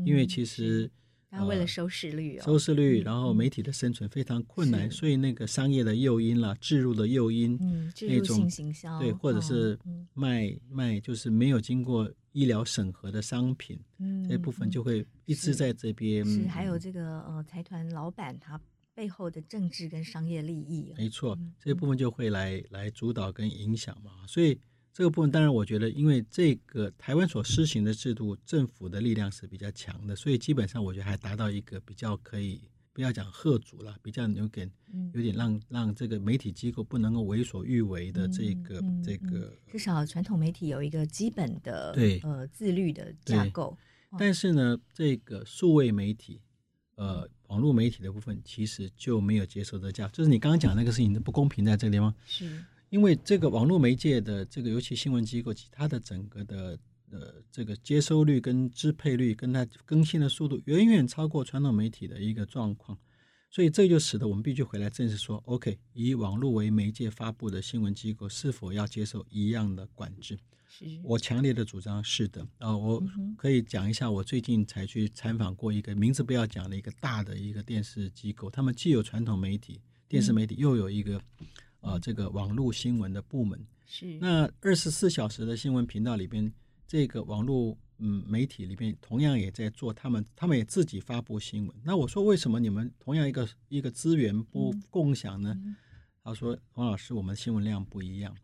[0.06, 0.92] 因为其实
[1.30, 9.78] 他为了收视率、哦，收视率，然后媒体的生存非常困难，所以那个商业的诱因啦，置入的诱因，嗯，置入性行销，对，或者是
[10.14, 16.24] 卖、哦、卖就是没有经过医疗审核的商品，嗯，这部分就会一直在这边。
[16.26, 18.60] 是，是还有这个呃财团老板他
[18.96, 24.58] 背后的政治跟商业利益，没错，嗯、这部分就会来来主导跟影响嘛，所以。
[24.98, 32.60] 这个部分当然，我觉得，因为这个台湾所施行的制度，政府的力量是比较强的，所以基本上我觉得还达到一个比较可以
[32.94, 34.68] 不要讲吓阻了，比较有点
[35.14, 39.56] 有点让让这个媒体机构不能够为所欲为的这个、嗯嗯、这个。
[39.68, 43.78] 至少传统媒体有一个基本的对呃自律的架构。
[44.18, 46.42] 但是呢，这个数位媒体
[46.96, 52.12] 呃网络媒体的部分，其实就没有接受这架，就是你刚刚讲那个事情的不公平在这个地方。
[52.26, 52.66] 是。
[52.90, 56.80] 因为这个网络媒介的这个，尤其新闻机构，其他的整个的
[57.12, 62.98] 呃这个接收率跟支配率，跟它更新的速度远远超过传统媒体的一个状况，
[63.50, 70.40] 所以这就使得我们必须回来正视说，OK，以网络为媒介发布的新闻机构是否要接受一样的管制？
[70.70, 73.04] 是我强烈的主张是的啊，我
[73.38, 81.22] 可以讲一下，我最近才去参访过一个名字不要讲的一个大的一个电视机构，他们既有传统媒体电视媒体，又有一个。
[81.88, 86.52] 啊，这个网络新闻的部门是那二十四小时的新闻频道里边，
[86.86, 91.76] 这个网络嗯媒体里边同样也在做，他们他们也自己发布新闻。
[91.86, 95.54] 那我说为什么你们同样一个一个资源不共享呢？
[95.64, 95.76] 嗯、
[96.24, 98.36] 他说王老师，我们新闻量不一样，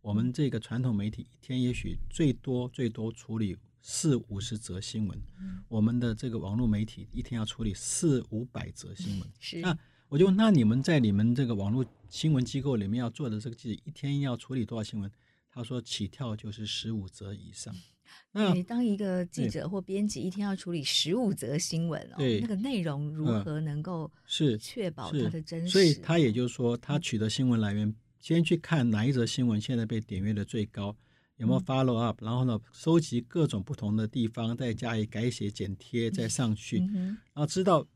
[0.00, 9.28] 我们这个传统媒体一天也许最多最多处理四五十则新闻，嗯、我们的这个网络媒体一天要处理四五百则新闻。
[9.40, 9.76] 是那
[10.08, 15.10] 我就问，那你们在你们这个网络新闻机构里面要做的这个记者一天要处理多少新闻？
[15.50, 17.74] 他说起跳就是十五则以上。
[18.32, 25.68] 那你当一个记者或编辑一天要处理十五则新闻哦，那个内容如何能够是确保它的真实？
[25.70, 30.94] 所以他也就是说，他取得新闻来源，先去看哪一则新闻现在被点阅的最高，
[31.38, 37.86] 有没有 follow up，、嗯、然后呢，收集各种不同的地方，再加以改写、剪贴，再上去，嗯、然后知道。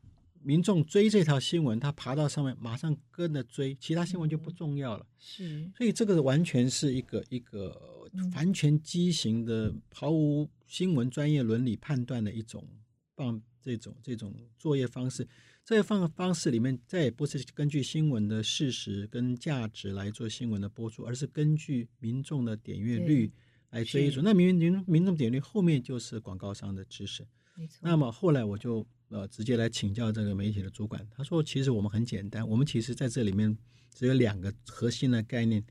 [0.41, 5.05] 民众追这条新闻，他爬到上面，马上跟着追，其他新闻就不重要了。
[5.17, 12.67] 是，所以这个完全是一个一个完全畸形的、毫无新闻专业伦理判断的一种
[13.15, 15.27] 放这种这种作业方式。
[15.65, 23.31] 这个方方式里面，再也不是根据新闻的事实跟价值来做新闻的播出，而是根据民众的点阅率
[23.71, 24.21] 来追逐。
[24.21, 27.27] 那民民民众点阅率后面就是广告商的知识。
[27.55, 27.79] 没错。
[27.81, 28.87] 那么后来我就。
[29.09, 33.57] 呃，直接来请教这个媒体的主管，他说：“其实我们很简单，我们其实在这里面
[33.93, 35.63] 只有两个核心的概念，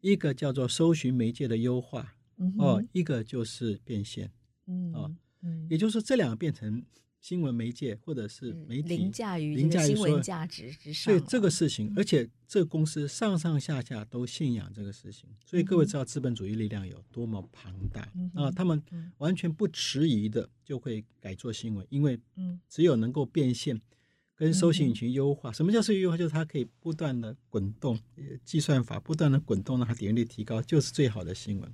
[0.00, 4.30] 一个叫做搜寻媒介的优化，嗯、哦，一个就是变现，
[4.66, 6.84] 嗯，哦，嗯，也就是这两个变成。”
[7.28, 18.50] 新闻媒介或者是媒体凌驾于凌驾于新闻价值之上，所以这个事情，而且这个公司上上下下都信仰这个事情，所以各位知道资本主义力量有多么庞大啊！
[18.50, 18.82] 他们
[19.18, 22.18] 完全不迟疑的就会改做新闻，因为
[22.66, 23.78] 只有能够变现
[24.34, 25.52] 跟搜寻引擎优化。
[25.52, 26.16] 什么叫搜寻优化？
[26.16, 28.00] 就是它可以不断的滚动，
[28.42, 31.70] 计算法不断的滚动，让它点击率提高，就是最好的新闻。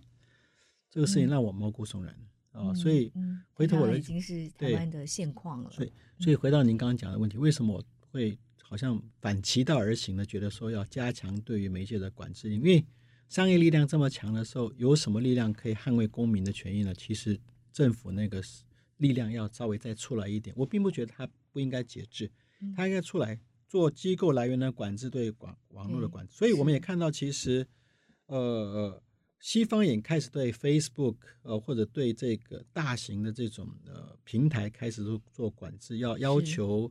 [0.90, 2.12] 这个事情让我毛骨悚然。
[2.55, 3.11] 啊、哦，所以
[3.53, 5.71] 回头我已经是台湾的现况了。
[5.73, 12.49] 所以，所以回到您刚刚讲的问题，为什么我会好像反其道而行呢觉得说要加强对于媒介的管制？
[12.55, 12.85] 因为
[13.29, 16.95] 商业力量这么强的时候，有什么力量可以捍卫公民的权益呢？
[16.95, 17.37] 其实
[17.73, 18.40] 政府那个
[18.99, 20.55] 力量要稍微再出来一点。
[20.57, 22.31] 我并不觉得它不应该节制，
[22.77, 23.37] 它应该出来
[23.67, 26.33] 做机构来源的管制，对广网络的管制。
[26.37, 27.67] 所以我们也看到，其实，
[28.27, 29.03] 呃呃。
[29.44, 36.90] 西方也开始对 Facebook 呃或者对这个大型的这种呃平台开始做做管制，要要求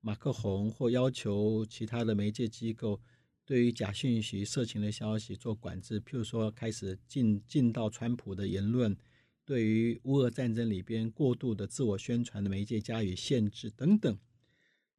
[0.00, 2.98] 马克宏或要求其他的媒介机构
[3.44, 8.96] 对于假讯息、色情的消息做管制，譬如说开始进进到川普的言论，
[9.44, 14.18] 对于乌俄战争里边过度的自我宣传的媒介加以限制等等。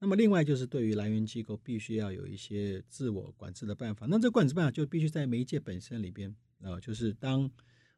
[0.01, 6.35] 那么另外就是对于来源机构必须要有一些自我管制的办法，那这管制办法就必须在媒介本身里边。
[6.63, 7.49] 啊，就是当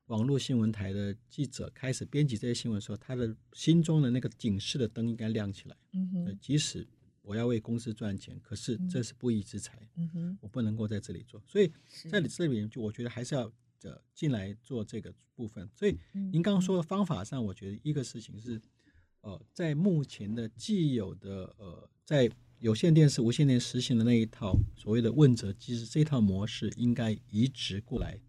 [0.07, 5.75] 网络新闻台的记者开始编辑这些新闻的时候，他的心中的那个警示的灯应该亮起来。
[5.93, 6.85] 嗯哼，即使
[7.21, 9.79] 我要为公司赚钱，可是这是不义之财。
[9.95, 11.41] 嗯哼，我不能够在这里做。
[11.47, 11.71] 所以
[12.09, 13.49] 在你这里就我觉得还是要
[13.83, 15.69] 呃进来做这个部分。
[15.73, 15.97] 所以
[16.31, 18.61] 您刚刚说的方法上，我觉得一个事情是，
[19.23, 28.19] 呃，在目前的既有的呃在有线电视、无线电视实行的那一套所谓的问责机制，这套模式应该移植过来。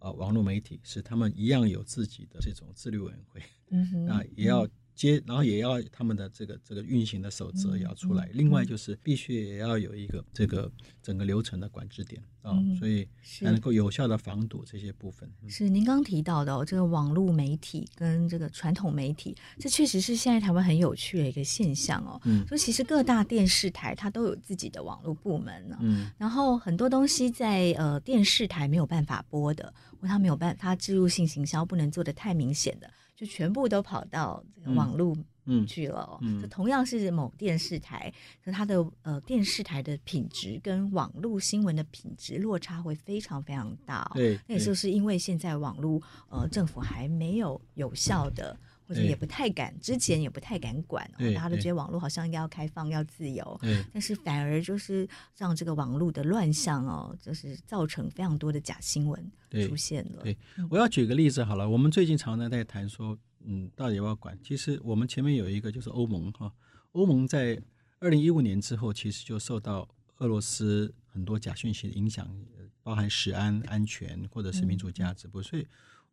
[0.00, 8.26] 啊，网络媒体是他们一样有自己的这种自律委员会，嗯哼，啊，也要接，然后也要他们的这个这个运行的守则也要出来。
[8.26, 10.70] 嗯、另外就是必须也要有一个这个
[11.02, 15.30] 整个流程的管制点啊、嗯哦，所以才能够有效的防堵这些部分。
[15.48, 22.20] 是您刚提到的、哦、这个网络媒体跟这个传统媒体，这确实是现在台湾很有趣的一个现象哦。
[22.24, 25.78] 嗯，所以其实各大电视台它都有自己的网络部门呢。
[25.80, 32.90] 嗯，然后很多东西在呃电视台没有办法播的，或它没有办法，它置入性行销不能做的太明显的。
[33.20, 35.14] 就全部都跑到这个网络
[35.66, 36.18] 去了。
[36.22, 38.10] 嗯，嗯，同样是某电视台，
[38.42, 44.10] 可它的呃电视台的品质跟网络新闻的品质落差会非常非常大。
[44.14, 48.58] 对，那也就是因为现在网络呃政府还没有有效的。
[48.90, 53.60] 或者也不太敢，之前也不太敢管，哦，大家都觉得网络好像应该要开放，要自由，
[53.92, 59.30] 但是反而就是让这个网络的乱象哦，就是造成非常多的假新闻
[59.68, 60.24] 出现了。
[60.24, 64.36] 对，对，我要举个例子好了，我们最近常常在谈说，嗯，到底要不要管？
[64.42, 66.52] 其实我们前面有一个就是欧盟哈，
[66.90, 67.56] 欧盟在
[68.00, 72.28] 二零一五年之后，其实就受到俄罗斯很多假讯息的影响，
[72.82, 75.64] 包含食安、安全或者是民主价值不，所以。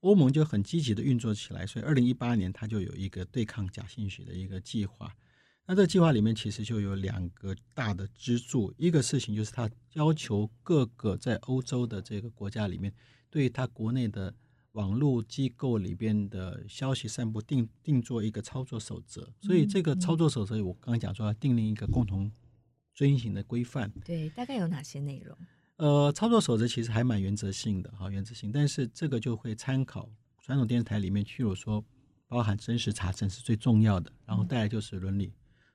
[0.01, 5.15] 欧盟就很积极的运作起来，所以二零一八年它就有一个对抗假信息的一个计划。
[5.65, 12.93] 那这计划里面其实就有两个大的支柱，一个事情就是它要求各个在欧洲的这个国家里面，
[13.29, 14.33] 对它国内的
[14.73, 19.33] 网络机构里边的消息散布定定做一个操作守则。
[19.41, 22.31] 所以这个操作守则，我刚刚讲说要订立一个共同
[22.93, 23.91] 遵循的规范。
[24.05, 25.37] 对，大概有哪些内容？
[25.77, 30.09] 呃，操作守则其实还蛮原则性的哈，原则性，但是这个就会参考
[30.41, 31.83] 传统电视台里面，譬如说，
[32.27, 35.31] 包含真实查证是最重要的，然后再来就是伦理，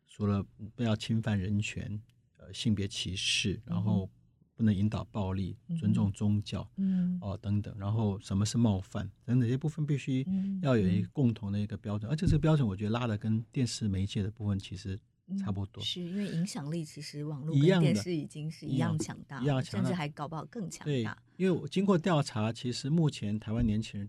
[0.08, 2.00] 除了不要侵犯人权，
[2.38, 4.10] 呃，性别歧视，然后
[4.56, 10.26] 不能引导暴力，尊重宗教，嗯，哦等等，然后什么是冒犯等等这些部分必须
[10.62, 14.98] 要有一个共同的一个标准，而且这个标准我觉得拉的跟电视媒介的部分其实。
[15.38, 20.84] 差不多，是因为影响力其实网络跟电视已经是一样强大，一样强大甚至还搞不好更强大。
[20.84, 21.02] 对，
[21.36, 24.08] 因为我经过调查，其实目前台湾年轻人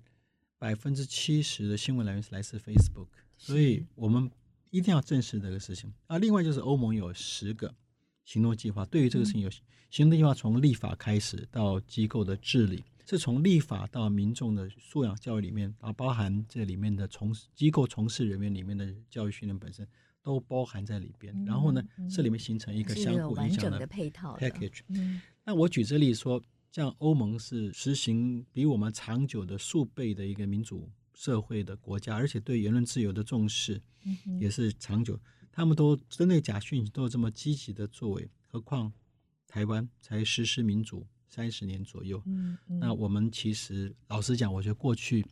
[0.57, 3.07] 百分之七十的新闻来源是来自 Facebook，
[3.37, 4.31] 所以我们
[4.69, 5.93] 一定要正视这个事情。
[6.07, 7.73] 啊，另外就是欧盟有十个
[8.25, 9.49] 行动计划，对于这个事情有
[9.89, 19.87] 行动计划，从立法开始到机构的治理，是从立法到民众的素养教育里面，啊，包含这里面的从机构从事人员里面的教育训练本身。
[20.23, 24.79] 都包含在里边，然后呢，这里面形成一个相互影响的配套 package。
[25.43, 33.79] 那我举这例说，像欧盟是实行比我们长久的数倍的一个民主社会的国家，而且对言论自由的重视
[34.39, 35.19] 也是长久。
[35.51, 38.91] 他们都针对假讯息都有这么积极的作为，何况
[39.45, 42.23] 台湾才实施民主三十年左右。
[42.65, 45.23] 那我们其实老实讲，我觉得过去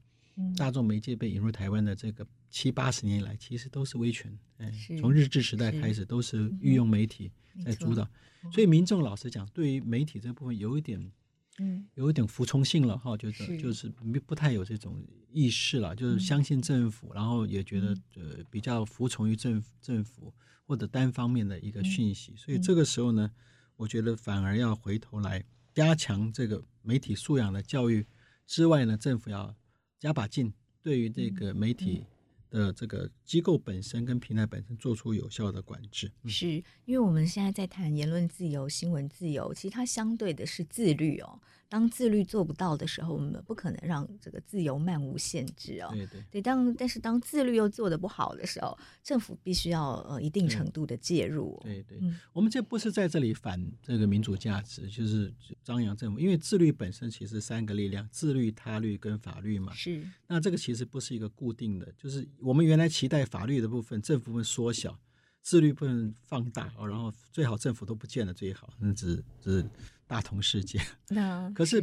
[0.58, 2.28] 大众媒介被引入台湾的这个。
[2.52, 7.32] 七八十年来，其实都是威权，哎，从日治时代开始都是御用媒体
[7.64, 8.06] 在主导，
[8.52, 11.12] 所以民众老实讲，对于媒体这部分有一点，
[11.60, 13.90] 嗯，有一点服从性了哈，就是就是
[14.28, 20.34] 不太有这种意识了，就是相信政府，然后也觉得呃比较服从于政政府
[20.68, 23.32] 或者单方面的一个讯息，所以这个时候呢，
[23.78, 25.42] 我觉得反而要回头来
[25.74, 28.06] 加强这个媒体素养的教育
[28.46, 29.56] 之外呢，政府要
[30.00, 32.04] 加把劲，对于这个媒体。
[32.52, 36.48] 的这个机构本身跟平台本身做出有效的管制，是
[36.86, 41.40] 因为我们现在在谈言论自由、新闻自由，其实它相对的是自律哦。
[41.72, 45.88] 当自律做不到的时候，我们不可能让这个自由漫无限制哦。
[45.94, 51.58] 对对对，当但是当自律又做得不好的时候，政府必须要呃一定程度的介入。
[51.64, 59.74] 对对，嗯、我们这不是在这里反这个民主价值，就是张扬政府，因为自律本身其实三个力量：自律、他律跟法律嘛。
[59.74, 60.06] 是。
[60.28, 65.00] 那这个其实不是一个固定的，就是我们原来期待法律的部分，政府会缩小，
[65.42, 69.66] 自律不能放大哦，然后最好政府都不见了最好，那只只。
[70.12, 71.82] 大同世界，那可是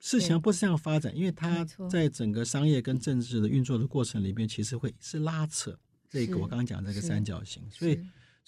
[0.00, 5.78] 事情不是这样发展，因为它在整个商业跟政治的运作的过程里面，其实会是拉扯
[6.10, 7.96] 这个我刚刚讲这个三角形，所以。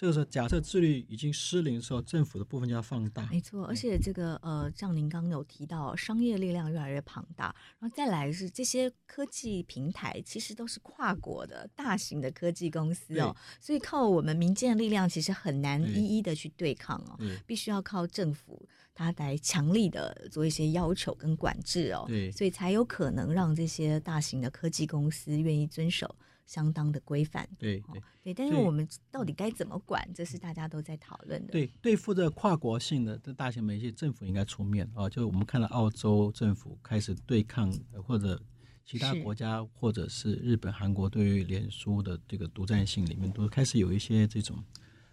[0.00, 3.28] 这个时候，假设自律已经失灵的时候，政府的部分就要放大。
[3.30, 26.16] 没错，而且这个呃，像您刚刚有提到，商业力量越来越庞大，然后再来是这些科技平台，其实都是跨国的大型的科技公司哦，所以靠我们民间的力量其实很难一一的去对抗哦，必须要靠政府它来强力的做一些要求跟管制哦，对，所以才有可能让这些大型的科技公司愿意遵守。
[26.50, 31.52] 相当的规范，对对对，但是我们到底该怎么管，这是大家都在讨论的。
[31.52, 35.08] 对，对付这跨国性的这大型媒介，政府应该出面啊。
[35.08, 37.72] 就我们看到澳洲政府开始对抗
[38.04, 38.42] 或者
[38.84, 44.58] 其他国家或者是日本、韩国对于脸书的这个独占性里面，都开始有一些这种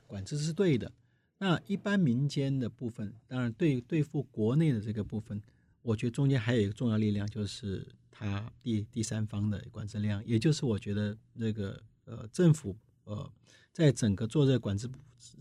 [0.07, 0.91] 管制是对的。
[1.37, 5.39] 那一般民间的部分，当然对对付国内的这个部分，
[5.87, 12.75] 我觉得中间还有一个重要力量，就是它第第三方的管制力量，也就是我觉得那个呃政府
[13.05, 13.31] 呃
[13.71, 14.89] 在整个做这个管制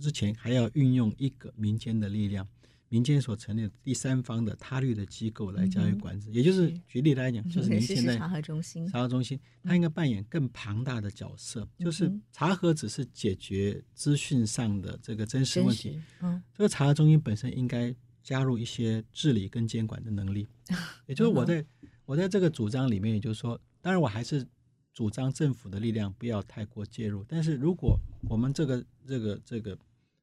[0.01, 2.47] 之前，还要运用一个民间的力量。
[2.89, 17.93] 民间所成立的第三方的他律的机构来加以管制，嗯、也就是举例来讲，就是您现在查核中心，查核中心，它应该扮演更庞大的角色，嗯、就是查核只是解决资讯上的这个真实问题，嗯，这个查核中心本身应该
[18.27, 20.47] 加入一些治理跟监管的能力，
[21.07, 21.65] 也就是我在
[22.05, 24.45] 我在这个主张里面，也就是说，当然我还是
[24.93, 27.97] 主张政府的力量不要太过介入，但是如果
[28.29, 29.79] 我们这个这个这个。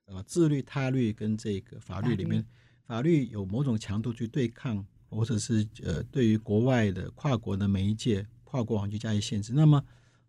[0.05, 2.45] 呃，自律、他律跟这个法律里面，
[2.85, 9.53] 法律有某种强度去对抗，或者是呃，对于国外的跨国的媒介、跨国网去加以限制。
[9.53, 9.81] 那么，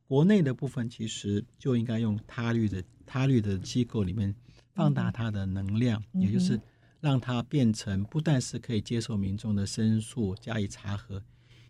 [0.07, 4.33] 国内的部分其实就应该用他律的他律的机构里面
[4.77, 6.59] 放大它的能量，嗯、也就是
[7.05, 11.23] 让它变成不但是可以接受民众的申诉加以查核，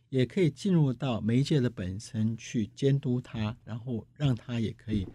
[0.09, 5.07] 也可以进入到媒介的本身去监督它，然后让它也可以。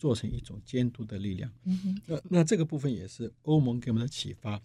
[0.00, 4.62] 做成一种监督的力量，嗯、那那这个部分也是欧盟给我们的启发，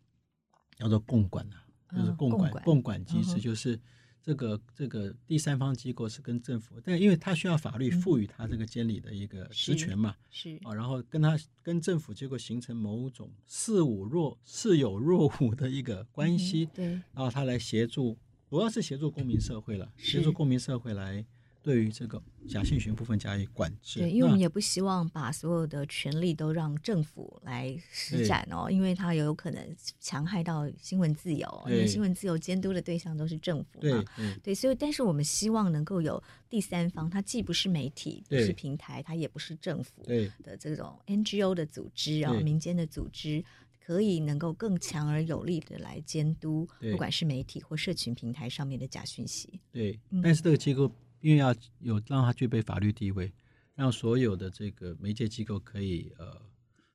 [0.78, 1.66] 叫做共管啊，
[1.98, 3.80] 就是共管、哦、共管机制，就是
[4.24, 10.58] 这个、这个第三方机构是跟政府，但因为他需要法律赋予他这个监理的一个职权嘛，是。
[10.64, 18.18] 啊，然后跟他跟政府结果形成某种似有若似有若无的一个关系，嗯、对，然后他来协助，
[18.50, 21.26] 主要是协助公民社会了，协助公民社会来。
[21.64, 40.04] 对于这个假信息部分加以管制，对，因为我们也不希望把所有的权力都让政府来施展哦，因为它有可能强害到新闻自由，对因为新闻自由监督的对象都是政府嘛，对，对，所以但是我们希望能够有第三方，它既不是媒体，不是平台，它也不是政府
[40.44, 43.42] 的这种 NGO 的组织啊，对民间的组织，
[43.82, 49.62] 可以能够更强而有力的来监督，不管是媒体或社群平台上面的假讯息。
[49.72, 50.92] 对，但是这个机构。
[51.24, 53.32] 因为要有让它具备法律地位，
[53.76, 56.42] 让所有的这个媒介机构可以呃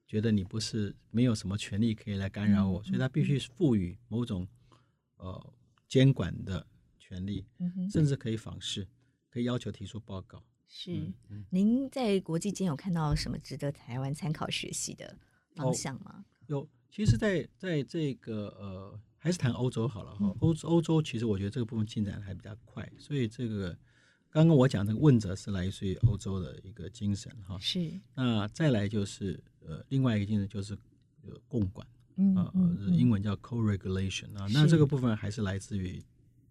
[0.06, 4.46] 觉得你不是没有什么权利可以来干扰我，嗯、所以它必须赋予某种
[5.16, 5.54] 呃
[5.88, 6.66] 监管的
[6.98, 7.46] 权利，
[7.90, 8.86] 甚至可以访视，
[9.30, 10.44] 可以要求提出报告。
[10.66, 11.10] 是，
[11.48, 15.16] 您在国际间有看到什么值得台湾参考学习的
[15.54, 16.16] 方向吗？
[16.16, 23.74] 哦、有，其实在在这个呃还是谈欧洲好了哈，欧欧洲其实我觉得这个部分进展还比较快，所以这个。
[24.38, 27.90] 刚刚我讲的问责是来自于欧洲的一个精神哈，是。
[28.14, 30.78] 那再来就是呃，另外一个精神就是
[31.22, 31.84] 呃共管，
[32.14, 34.46] 嗯，呃，英文叫 co-regulation 啊。
[34.54, 36.00] 那这个部分还是来自于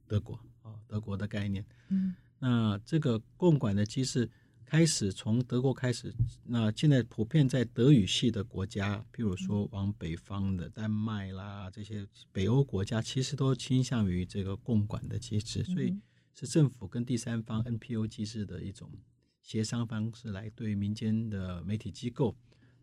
[0.05, 1.65] 德国啊，德国的概念。
[1.88, 2.13] 嗯。
[2.39, 4.29] 那这个共管的机制
[4.65, 6.13] 开始从德国开始，
[6.43, 15.97] 那现在普遍在德语系的国家，譬如说往北方的丹麦啦，这些北欧国家，其实都倾向于这个共管的机制，所以。
[16.39, 18.91] 是政府跟第三方 NPO 机制的一种
[19.41, 22.38] 协商方式，来对民间的媒体机构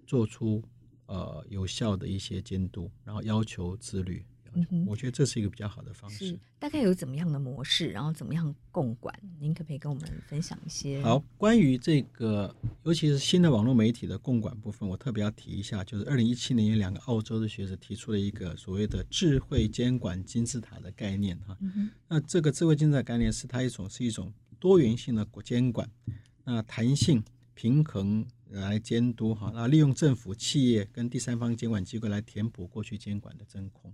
[0.04, 0.60] 做出
[1.06, 4.26] 呃有效的一些监督，然后要求自律。
[4.54, 6.38] 嗯、哼我觉得这是一个比较好的方式。
[6.58, 9.14] 大概有怎么样的模式，然后怎么样共管？
[9.38, 11.02] 您可不可以跟我们分享一些？
[11.02, 21.56] 好，关于这个，尤其是新的网络媒体的共管部分，我特别要提一下，就是二零一七年有两个澳洲的学者提出了一个所谓的智慧监管金字塔的概念哈。
[21.60, 25.88] 嗯、哼那这个智慧金字塔概念是它一种是一种多元性的监管，
[26.44, 33.92] 那弹性平衡来监督哈，那利用政府、企业跟第三方监管机构来填补过去监管的真空。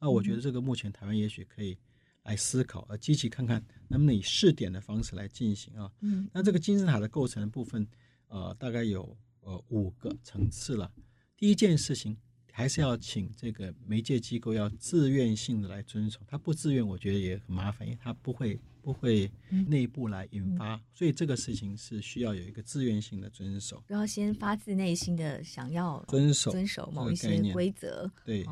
[0.00, 1.76] 那我觉得这个目前台湾也许可以
[2.22, 5.92] 来思考，呃积极看看能不能以试点的方式来进行啊。
[6.00, 7.86] 嗯，那这个金字塔的构成的部分，
[8.28, 10.90] 呃，大概有呃五个层次了。
[11.36, 12.16] 第一件事情
[12.50, 19.30] 还是要请这个媒介机构要自愿性的来遵守，他不自愿，我觉得也很麻烦，因为他不会不会
[19.66, 28.46] 内部来引发，嗯、所以这个事情是需要有一个自愿性的遵守，要先发自内心的想要遵守遵守某一些规则，对。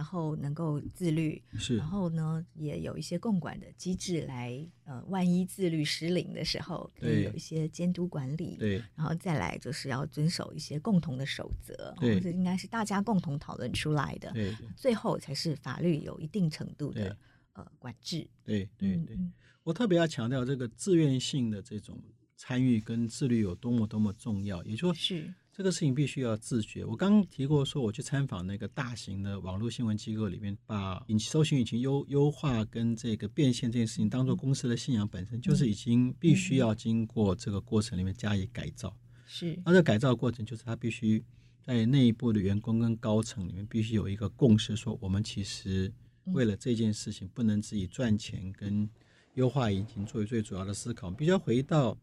[0.00, 17.14] 然后能够自律，是，然后呢，也有一些共管的机制来，呃，万一自律失灵的时候，可以有一些监督管理，对，然后再来就是要遵守一些共同的守则，对，这应该是大家共同讨论出来的，对，最后才是法律有一定程度的
[17.52, 19.18] 呃管制，对对对，
[19.62, 22.02] 我特别要强调这个自愿性的这种
[22.38, 25.34] 参与跟自律有多么多么重要，也就是说是。
[25.60, 26.86] 这个事情必须要自觉。
[26.86, 38.96] 我刚刚提过说，我去参访那个大型的网络新闻机构里面，把引搜寻引擎优优化跟这个变现这件事情当做公司的信仰本身，就是已经必须要经过这个过程里面加以改造。
[39.26, 41.22] 是，那这改造的过程就是它必须
[41.62, 45.92] 在内部的员工跟高层里面必须有一个共识，说我们其实
[46.24, 48.88] 为了这件事情不能只以赚钱跟
[49.34, 51.98] 优化引擎作为最主要的思考，必须要回到。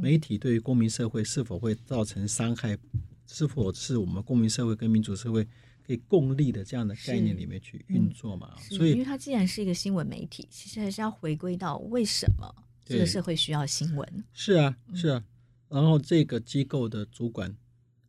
[0.00, 2.76] 媒体对于公民社会是否会造成伤害，
[3.26, 5.44] 是否是我们公民社会跟民主社会
[5.86, 8.54] 可以共利的这样的概念里面去运作嘛？
[8.56, 14.24] 嗯、所以，因为它既然是一个新闻媒体，其实还是要回归到为什么这个社会需要新闻。
[14.32, 15.24] 是啊，是啊。
[15.68, 17.56] 然后这个机构的主管，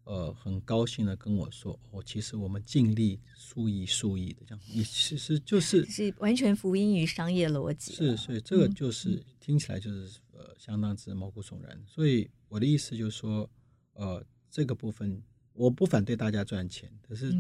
[0.03, 10.19] 呃，很高兴的跟我说：“哦，其实我们尽力数亿数亿的这样，你其实就是是完全服音于商业逻辑。”是，所以这个就是、嗯、听起来就是。
[10.37, 13.49] 呃，相当之毛骨悚然，所以我的意思就是说，
[13.93, 15.19] 呃，这个部分
[15.53, 17.33] 我不反对大家赚钱，可是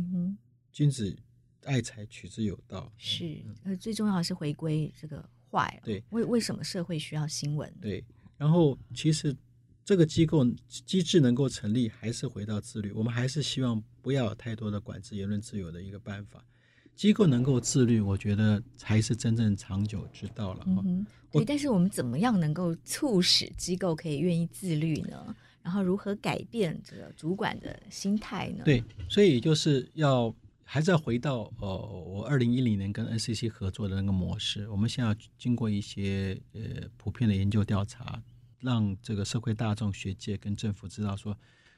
[0.71, 1.15] 君子
[1.63, 2.91] 爱财取之有道。
[2.97, 5.79] 是，呃，最重要的是回归这个坏。
[5.83, 7.71] 对，为为什么社会需要新闻？
[7.79, 8.03] 对，
[8.35, 9.35] 然后其实
[9.85, 16.43] 这个机构机制能够成立，还是回到自律，我们还是希望不要有太多的管制言论自由的一个办法。
[16.97, 20.81] 机构能够自律，我觉得才是真正长久之道了哈。
[20.83, 25.35] 嗯，对，但是我们怎么样能够促使机构可以愿意自律呢？
[25.61, 28.63] 然后如何改变这个主管的心态呢？
[28.65, 30.33] 对，所以就是要
[30.63, 34.67] 还是要回到呃，我二零一零年跟 NCC 合作的那个模式。
[34.67, 36.61] 我们现在要经过一些呃
[36.97, 38.19] 普遍的研究调查，
[38.59, 41.37] 让这个社会大众、学界跟政府知道说。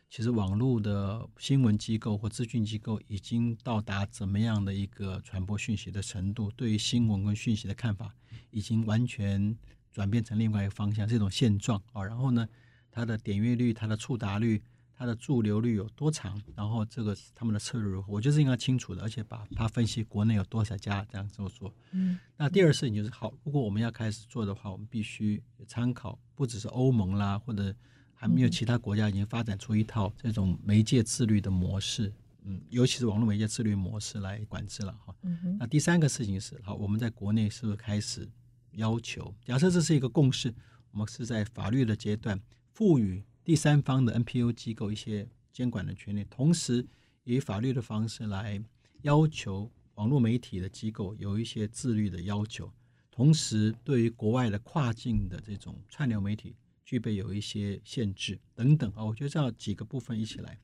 [0.10, 6.50] 其实网络的新闻机构或资讯机构已经到达怎么样的一个传播讯息的程度？
[6.52, 8.12] 对于新闻跟讯息的看法，
[8.50, 9.56] 已经完全
[9.92, 12.04] 转变成另外一个方向，这种现状啊。
[12.04, 12.50] 然后呢，
[12.90, 14.60] 它的点阅率、它的触达率、
[14.96, 16.42] 它的驻留率有多长？
[16.56, 18.12] 然后这个他们的策略如何？
[18.12, 21.72] 我觉得是应该清楚的，而且把它分析国内有多少家这样这么做。
[21.92, 22.18] 嗯。
[22.36, 27.76] 那第二事情就是，好，如果我们要开始做的话，我们必须参考不只是欧盟啦，或者。
[28.22, 32.14] 还没有其他国家已经发展出一套这种媒介自律的模式，
[32.44, 35.16] 嗯，尤其是网络媒介自律模式来管制了哈。
[35.58, 38.30] 那第三个事情是，好，我们在国内是不是开始
[38.74, 39.34] 要求？
[39.46, 40.54] 假设这是一个共识，
[40.92, 42.38] 我们是在法律的阶段
[42.74, 46.86] 赋予第三方的 NPO 机构一些监管的权利，同时
[47.24, 48.62] 以法律的方式来
[49.04, 52.70] 要求网络媒体的机构有一些自律的要求，
[53.10, 56.54] 同时对于国外的跨境的这种串流媒体。
[56.90, 60.58] 具备有一些限制等等啊，我觉得这样几个部分一起来，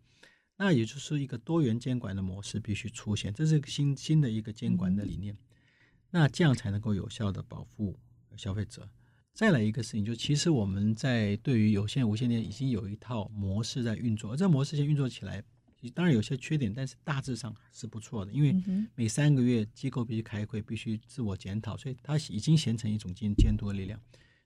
[0.58, 5.38] 那也就是一个多元监管的模式必须出现，这是一个新新的一个监管的理念，
[6.10, 8.00] 那这样才能够有效的保护
[8.36, 8.90] 消费者。
[9.36, 15.44] 再来一个事情，就其实我们在对于有线无线电已经有一套模式在运作，而这模式先运作起来，
[15.94, 18.56] 当然有些缺点，但是大致上是不错的，因为
[18.96, 24.02] 每三个月机构必须开会，必须自我检讨，所以它已经形成一种监监督的力量。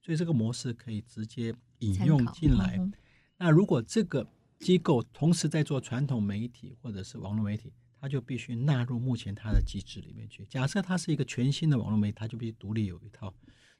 [0.09, 2.77] 所以这个模式可以直接引用进来。
[2.79, 2.91] 嗯、
[3.37, 10.43] 那如果这个机构同时在做传统媒体或者是网络媒体，它就必须纳入目前它的机制里面去。
[10.45, 13.31] 假设它是一个全新的网络媒体，它就必须独立有一套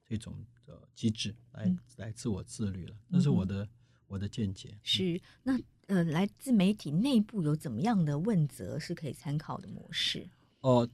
[0.05, 2.95] 这种的机制来、嗯、来自我自律了。
[3.11, 3.69] 这是我的、嗯、
[4.05, 4.77] 我的见解。
[4.84, 10.30] 是那呃，来自媒体内部有怎么样的问责是可以参考的模式？
[10.59, 10.88] 哦。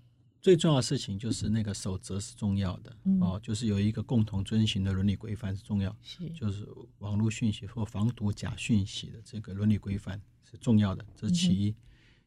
[0.46, 6.68] 最重要的事情就是那个守则是重要的、嗯、哦，就是有一个共同遵循的伦理规范是重要，是就是
[7.00, 11.72] 网络讯息或防毒假讯息的这个伦理规范是重要的，这是其一。
[11.72, 11.76] 嗯、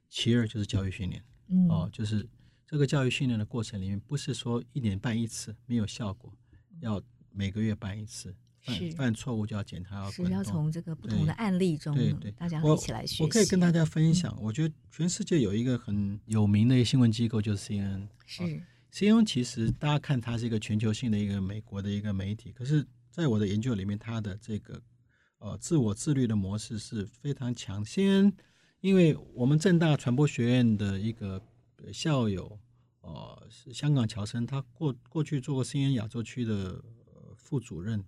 [0.09, 2.29] 其二就是教育训练，嗯、哦，就是
[2.67, 6.37] 这个教育训练的过程里面，不是说一年办一次没有效果，
[6.81, 7.01] 要
[7.31, 8.35] 每个月办一次。
[8.69, 13.23] 犯犯错误就要检查，是要从这个不同的案例中，对对，大家一起来学习。
[13.23, 18.09] 我可以跟大家分享，我觉得全世界有一个很有名的一个新闻机构，就是 CNN。
[18.27, 18.63] 是
[18.93, 24.81] CNN 其实大家看它是一个全球性的一个美国的一个媒体，可是在我的研究里面，它的这个
[25.39, 27.85] 呃自我自律的模式是非常强。
[27.85, 28.33] CNN
[28.81, 31.41] 因为我们正大传播学院的一个
[31.93, 32.59] 校友，
[33.01, 36.83] 呃，是香港侨生，他过过去做过 CNN 亚洲区的
[37.37, 38.05] 副主任。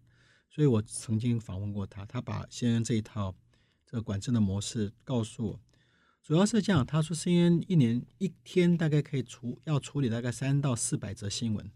[0.50, 3.34] 所以我曾经访问过他，他把 CNN 这一套
[3.86, 5.60] 这个管制的模式告诉我，
[6.24, 6.84] 主要是这样。
[6.84, 11.70] 他说 CNN 一年一天大概可以处要处理大概三到四百则新闻，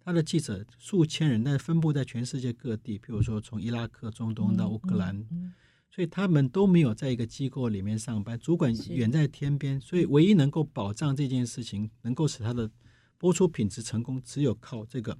[0.00, 5.54] 他的记者数千人，但是分布在全世界各地，譬如说从伊拉克、中东到乌克兰，嗯嗯嗯、
[5.90, 12.70] 所以他们都没有在一个机构里面上班，主管远在天边，所以唯一能够保障这件事情能够使他的
[13.18, 15.18] 播出品质成功，只有靠这个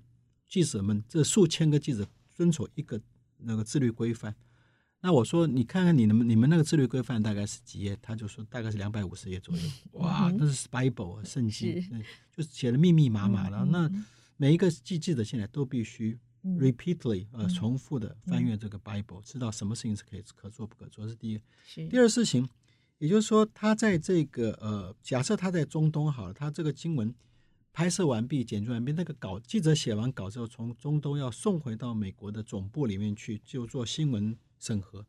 [0.49, 2.09] 记者们这数千个记者。
[2.35, 3.01] 遵守一个
[3.39, 4.35] 那个自律规范，
[5.01, 7.97] 那我说，你看看你们你们那个自律规范大概是几页？
[8.03, 9.63] 他就说大概是两百五十页左右。
[9.93, 11.91] 哇，那是 Bible 圣经，是。
[12.33, 13.65] 就写的密密麻麻的。
[13.67, 13.91] 那
[14.37, 21.41] 每一个记记者现在都必须 repeatedly 呃重复的翻阅这个 Bible，知道什么事情是可以可做不可做，是第一。
[21.89, 22.49] 第二事情，
[22.99, 27.15] 也就是说，他在这个呃，假设他在中东好了，他这个经文
[27.75, 34.35] 拍摄完毕、剪辑完毕，那个稿记者写完稿之后，从中东要送回到美国的总部里面去，就做新闻。
[34.61, 35.05] 审核，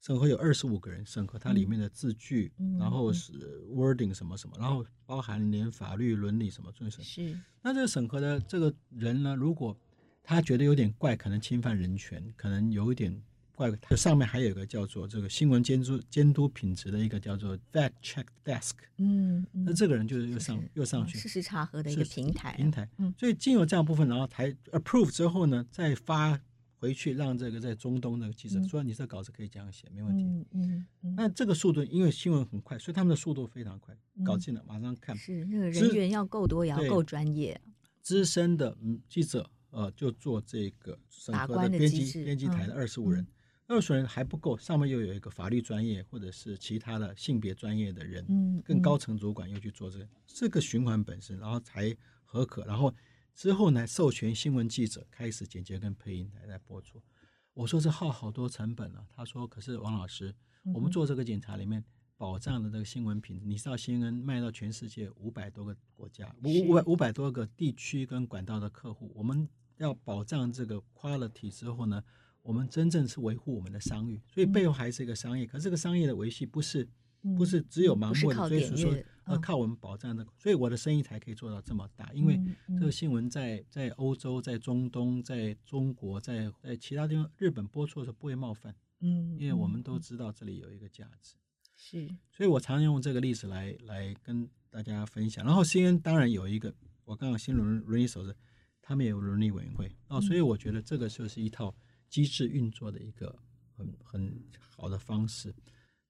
[0.00, 3.32] 审核有二十五个人审核它里面的字句，嗯、然后是
[3.68, 7.00] wording 什么什么，然后包含连法律伦理什么这些。
[7.00, 7.38] 是。
[7.62, 9.78] 那这个审核的这个人呢，如果
[10.24, 13.22] 他觉得有点怪，可能侵犯人权，可能有一点
[13.58, 18.74] 怪，它上面还有一个叫做这个新闻监督监督品质的一个叫做 fact check desk。
[18.98, 19.44] 嗯。
[19.52, 22.88] 那这个人就是又上是又上去事实查核的一个平台平台。
[22.98, 23.12] 嗯。
[23.18, 26.40] 所以经由这样部分，然后台 approve 之后呢，再发。
[26.80, 30.22] 回去让这个在中东的记者说，你这稿子可以这样写，没问题。
[30.22, 31.14] 嗯嗯嗯。
[31.16, 33.92] 那这个速度，因为新闻很快，所以他们的速度非常快，
[34.24, 35.16] 搞进了马上看。
[35.16, 37.60] 是那个人员要够多，也要够专业。
[38.00, 43.26] 资深的嗯记者呃就做这个审核的编辑编辑台的二十五人，
[43.68, 52.92] 二十人还不够，上面又有一个法律专业或者是其他的性别专业的人，嗯，更高层主管又去做这个这个循环本身，然后才合可，然后。
[53.34, 57.00] 之后呢，授权新闻记者开始剪接跟配音来来播出。
[57.54, 59.06] 我说这耗好多成本了，啊。
[59.14, 60.34] 他说：“可是王老师，
[60.74, 61.84] 我们做这个检查里面
[62.16, 72.02] 保障的这个新闻品质，你知道新闻卖到全世界五百多个国家，五五百五百多个地区跟管道的客户，我们要保障这个 quality 之后呢，
[72.48, 75.46] 我们真正是维护我们的商誉，所以背后还是一个商业。
[75.46, 76.88] 可是这个商业的维系不是。”
[77.36, 78.94] 不是只有盲目的追随说，
[79.24, 82.10] 呃，靠我们保障的，所以我的生意才可以做到这么大。
[82.12, 82.40] 因为
[82.78, 88.72] 这个新闻在在欧洲、在中东、在中国、在在其他地方，日本播出的时候不会冒犯。
[89.00, 91.34] 嗯，因为我们都知道这里有一个价值。
[91.74, 95.44] 是，所以我常用这个例子来来跟大家分享。
[95.44, 96.72] 然后 CNN 当然有一个，
[97.04, 98.32] 我刚刚新闻伦理守则，
[98.80, 101.74] 他们也有伦理委员会哦，所以我觉得这个就是一套
[102.08, 103.38] 机制运作的一个
[103.76, 105.54] 很很好的方式。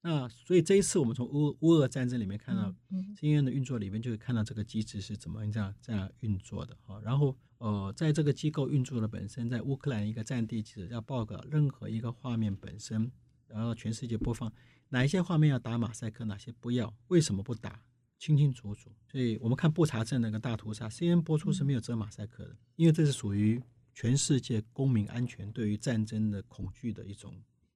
[0.01, 2.73] 那所以这一次我们从乌乌俄战争里面看到，
[3.19, 7.01] 新闻的运作里面就会看到这个机制是怎么这样这样运作的哈。
[7.03, 13.11] 然后呃，在这个机构运作的本身，在乌克兰一个战地记者要报告任何一个画面本身，
[13.47, 14.49] 然后全世界播放
[14.87, 17.83] 哪一些画面要打马赛克，哪些不要，为什么不打，
[18.17, 18.89] 清清楚楚。
[19.11, 23.61] 所以我们看布查镇那个大屠杀，CNN 播出是没有遮马赛克的，因为这是属于
[23.99, 27.33] 全世界公民安全对于战争的恐惧的一种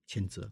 [0.07, 0.49] 谴责。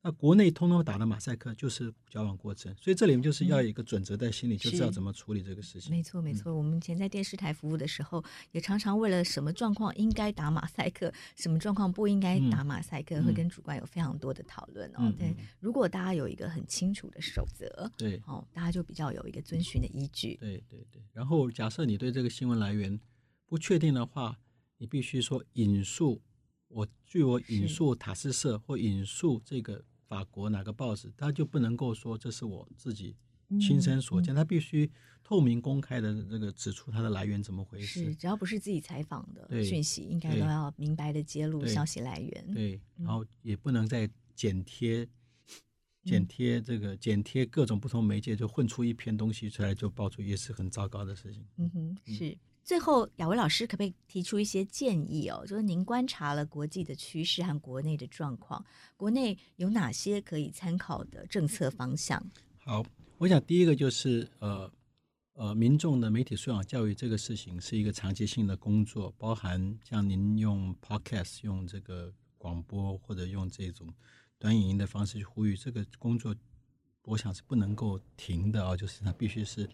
[0.00, 5.90] 那国内通通打了马赛克就是交往过程，所以这里面就是要有一个准则在心里，就知道怎么处理这个事情。
[5.90, 6.54] 没错，没错。
[6.54, 8.22] 我们以前在电视台服务的时候，
[8.52, 15.12] 也常常为了什么状况应该打马赛克，什么状况不应该打马赛克，会跟主管有非常多的讨论哦。
[15.18, 20.36] 对，如果大家有一个很清楚的守则，对，哦，大家就比较有一个遵循的依据。
[20.36, 21.02] 对对对。
[21.12, 23.00] 然后，假设你对这个新闻来源
[23.46, 24.38] 不确定的话，
[24.82, 26.20] 你必须说引述
[26.66, 29.84] 我，据我引述塔斯社或引述这个。
[30.08, 33.16] 法国哪个报纸，他就不能够说这是我自己
[33.58, 34.90] 亲身所见，他必须
[35.24, 38.04] 透明公开的这个指出它的来源怎么回事。
[38.04, 42.52] 是，只要不是自己采访的讯息，应该都要明白的揭露消息来源。
[42.52, 45.08] 对，然后也不能再剪贴、
[46.04, 51.42] 剪贴这个剪贴各种不同媒介，就混出一篇东西出来就爆出，也是很糟糕的事情。
[51.56, 52.36] 嗯哼，是。
[52.64, 55.44] 最后，亚维老师可不可以提出一些建议哦？
[55.46, 58.64] 就是您观察了国际的趋势和国内的状况，
[58.96, 62.24] 国内有哪些可以参考的政策方向？
[62.58, 62.84] 好，
[63.18, 64.70] 我想第一个就是呃
[65.34, 73.92] 呃，民众的媒体素养教育这个事情是一个长期性的工作，包含像您用 Podcast、用这个广播或者用这种
[74.38, 76.34] 短影音的方式去呼吁这个工作，
[77.04, 79.68] 我想是不能够停的啊、就是它必须是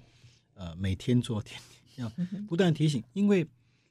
[0.59, 2.05] 呃每天做天天。
[2.05, 2.13] 要
[2.47, 3.45] 不断提醒，因为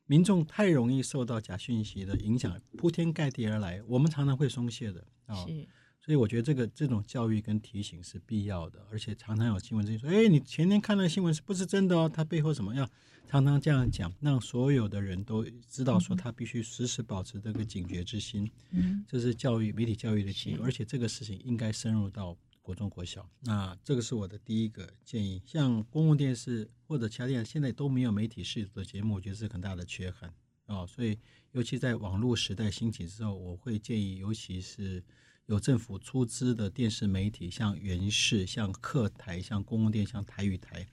[0.05, 5.35] 民众太容易受到假讯息的影响，铺天盖地而来，我们常常会松懈的啊。
[5.45, 5.67] 是，
[5.99, 12.07] 所以我觉得这个这种教育跟提醒是必要的，而且常常有新闻这说，哎，你前天看的新闻是不是真的哦？
[12.07, 12.89] 它背后什么样？
[13.27, 18.49] 常常这样讲，让所有的人都知道，说他必须时时保持这个警觉之心。
[18.71, 22.37] 嗯，这是教育媒体教育的基础，而且这个事情应该深入到。
[22.67, 25.41] 国中、国小，那这个是我的第一个建议。
[25.45, 30.33] 像公共电视或者其他电视，现在都没有媒体识读的节目，我觉得是很大的缺憾
[30.65, 30.85] 啊。
[30.85, 31.17] 所以，
[31.53, 35.01] 尤其在网络时代兴起之后，我会建议，尤其是
[35.45, 40.85] 有政府出资的电视媒体，像原视、像客台、像公共电、像台语台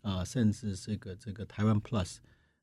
[0.00, 2.16] 啊，甚至这个这个台湾 Plus，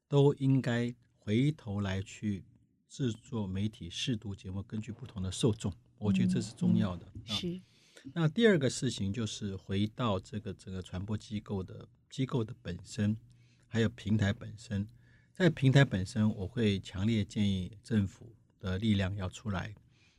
[0.08, 2.44] 都应该回头来去
[2.88, 5.72] 制作媒体试读节目，根据不同的受众。
[6.00, 7.06] 我觉得这是重要的。
[7.14, 7.62] 嗯嗯、是。
[8.14, 13.16] 那第二个事情就是回到这个整个传播机构的机构的本身，
[13.68, 14.88] 还有平台本身。
[15.34, 19.74] 在平台本身，我会强烈建议政府的力量要出来，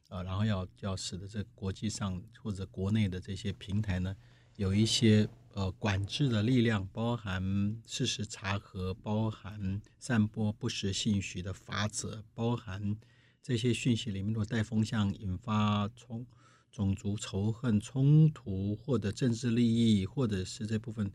[0.09, 4.17] 呃，然后要要使得这国际上或者国内的这些平台呢，
[4.57, 7.43] 有一些呃管制的力量，包含
[7.87, 12.97] 事实查核，包含散播不实信息的法则，包含
[13.43, 16.27] 这些讯息里面如果带风向，引发冲。
[16.71, 21.11] 种族仇恨冲突，或者政治利益，或者是这部分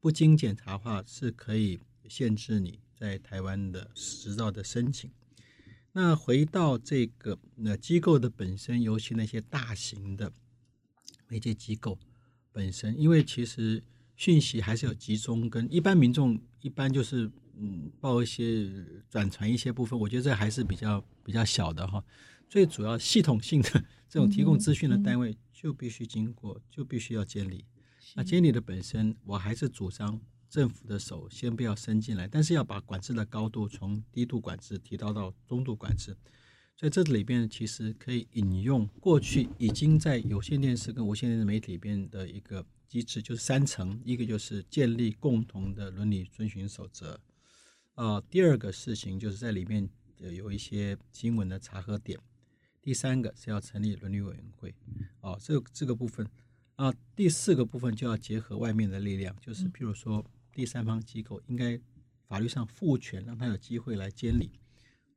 [0.00, 1.78] 不经检查的话，是可以
[2.08, 5.10] 限制你在台湾的执照的申请。
[5.92, 10.32] 那回到这个那机构的本身，尤其那些大型的
[11.28, 11.98] 媒介机构
[12.52, 13.82] 本身，因为其实
[14.16, 18.70] 讯息还是有集中，跟一般民众一般就是嗯报一些
[19.08, 22.04] 转传一些部分，我觉得这还是比较比较小的哈。
[22.48, 27.64] 最主要系统性的这种提供资讯的单位就必须经过，就必须要监理。
[28.14, 36.16] 那监理的本身，我还是主张政府的手先不要伸进来，但是要把管制的高度从低度管制提高到中度管制。
[36.76, 47.18] 所以这里边其实可以引用过去已经在有线电视跟无线电视媒体里边的一个机制，就是三层：一个就是建立共同的伦理遵循守则，
[47.94, 49.88] 呃，第二个事情就是在里面
[50.18, 52.20] 有一些新闻的查核点。
[52.86, 54.72] 第三个是要成立伦理委员会，
[55.20, 56.24] 哦，这个这个部分
[56.76, 61.76] 啊，第四个部分就要结合外面的力量，就是譬如说第三方机构应该
[62.28, 64.52] 法律上赋权，让他有机会来监理，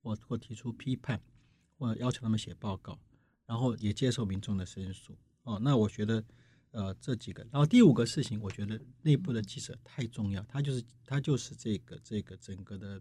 [0.02, 1.22] 或或提出批判，
[1.78, 3.00] 或要求他们写报告，
[3.46, 5.16] 然后也接受民众的申诉。
[5.44, 6.26] 哦，那我觉得
[6.72, 13.00] 呃这几个，然后第五个事情，我觉得内部的记者太重要，他就是他就是这个这个整个的。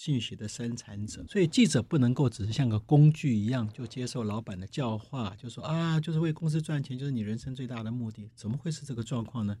[0.00, 8.30] 信息的生产者，所以记者不能够只是像个工具一样，就接受老板的教化，就说啊，就是为公司赚钱，就是你人生最大的目的。
[8.34, 9.54] 怎么会是这个状况呢？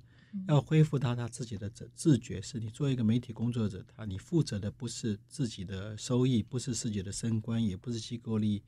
[0.48, 8.62] 要恢复到他自己的自自觉，是你作为一个媒体工作者，他你负责的不是自己的收益，不是自己的升官，也不是机构利益，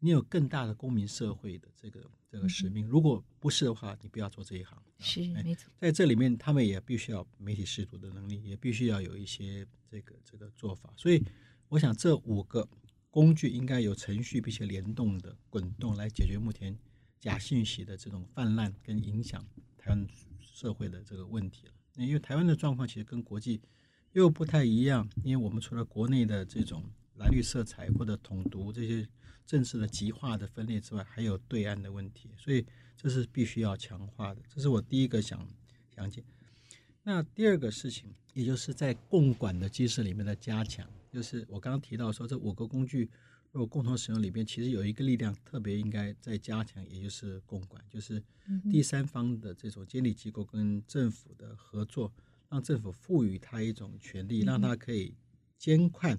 [0.00, 2.84] 你有更大的公民社会的这个这个使命。
[2.86, 4.76] 如果不是的话，你不要做这一行。
[4.98, 9.64] 是没错，在这里面，他们也必须要媒体识读的能力，也必须要有一些。
[9.92, 11.20] 这个这个做法，所以
[11.66, 12.68] 我想这五个
[13.10, 16.78] 工具应该有程序并且联动的滚动来解决目前
[17.18, 19.44] 假信息的这种泛滥跟影响
[19.76, 20.06] 台湾
[20.40, 21.72] 社会的这个问题了。
[21.96, 23.60] 因为台湾的状况其实跟国际
[24.12, 26.84] 又不太一样，因为我们除了国内的这种
[27.16, 29.04] 蓝绿色彩或者统独这些
[29.50, 32.64] 政治的极化的分裂之外，还有对岸的问题，所以
[32.96, 34.40] 这是必须要强化的。
[34.48, 35.44] 这是我第一个想
[35.90, 36.22] 讲解。
[37.02, 43.10] 那第二个事情，也就是在共管的机制里面的加强，就是我刚刚提到说，这五个工具
[43.50, 48.22] 如果共同使用里边，其实有一个力量特别应该在加强，也就是共管，就是
[48.70, 52.12] 第三方的这种监理机构跟政府的合作，
[52.48, 55.12] 让政府赋予他一种权利，让他可以
[55.58, 56.16] 监看，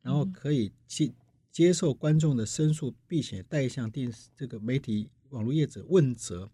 [0.00, 1.12] 然后可以去
[1.50, 6.50] 接受观众的申诉，并且带向电视这个媒体网络业者问责。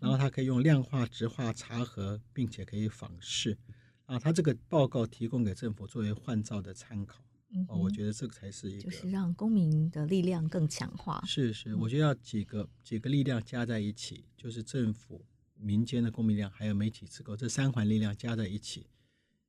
[0.00, 3.56] 然后他可以用量化、质化查核，并且可以访视
[4.04, 7.24] 啊，他这个报告提供给政府作为换照的参考。
[7.50, 11.22] 嗯，我觉得这个才是一个，就是让公民的力量更强化。
[11.24, 15.24] 是是，我觉得要几个几个力量加在一起，就是政府、
[15.54, 18.88] 民间的公民力量，还有媒体机构这三环力量加在一起，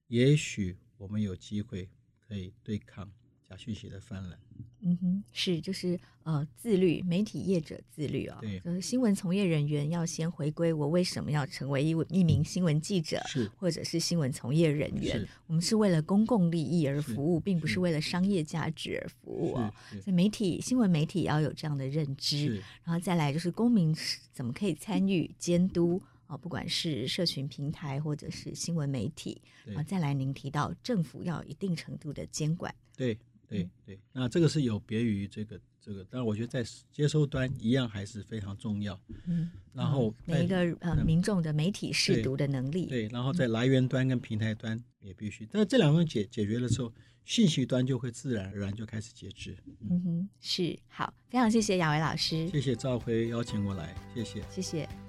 [0.08, 1.90] 也许我们有机会
[2.26, 3.12] 可以对抗
[3.44, 4.40] 假讯息的泛滥。
[4.82, 13.20] 嗯哼，是就是呃，自律，媒体业者自律啊、哦，对，就是新闻从业人员要先回归，我为什么要成为一一名新闻记者，
[13.58, 15.28] 或者是新闻从业人员？
[15.48, 19.98] 我们是为了公共利益而服务，并不是为了商业价值而服务啊、哦。
[20.02, 23.96] 所以媒体新闻媒体也要有这样的认知，然后再来就是公民
[24.32, 26.38] 怎么可以参与监督啊？
[26.38, 33.18] 不管是社群平台或者是新闻媒体，然后再来您提到政府要有一定程度的监管，对。
[33.50, 39.00] 对对，那这个是有别于这个这个，但是我觉得在接收端一样还是非常重要。
[39.26, 46.94] 嗯，然后每一个呃民众的媒体试读的能力，对，然后在来源端跟平台端也必须，但是这两个解解决了之后，
[47.26, 49.58] 信息端就会自然而然就开始节制。
[49.90, 55.09] 嗯哼，是好，非常谢谢雅维老师，谢谢赵辉邀请我来，谢谢，谢谢。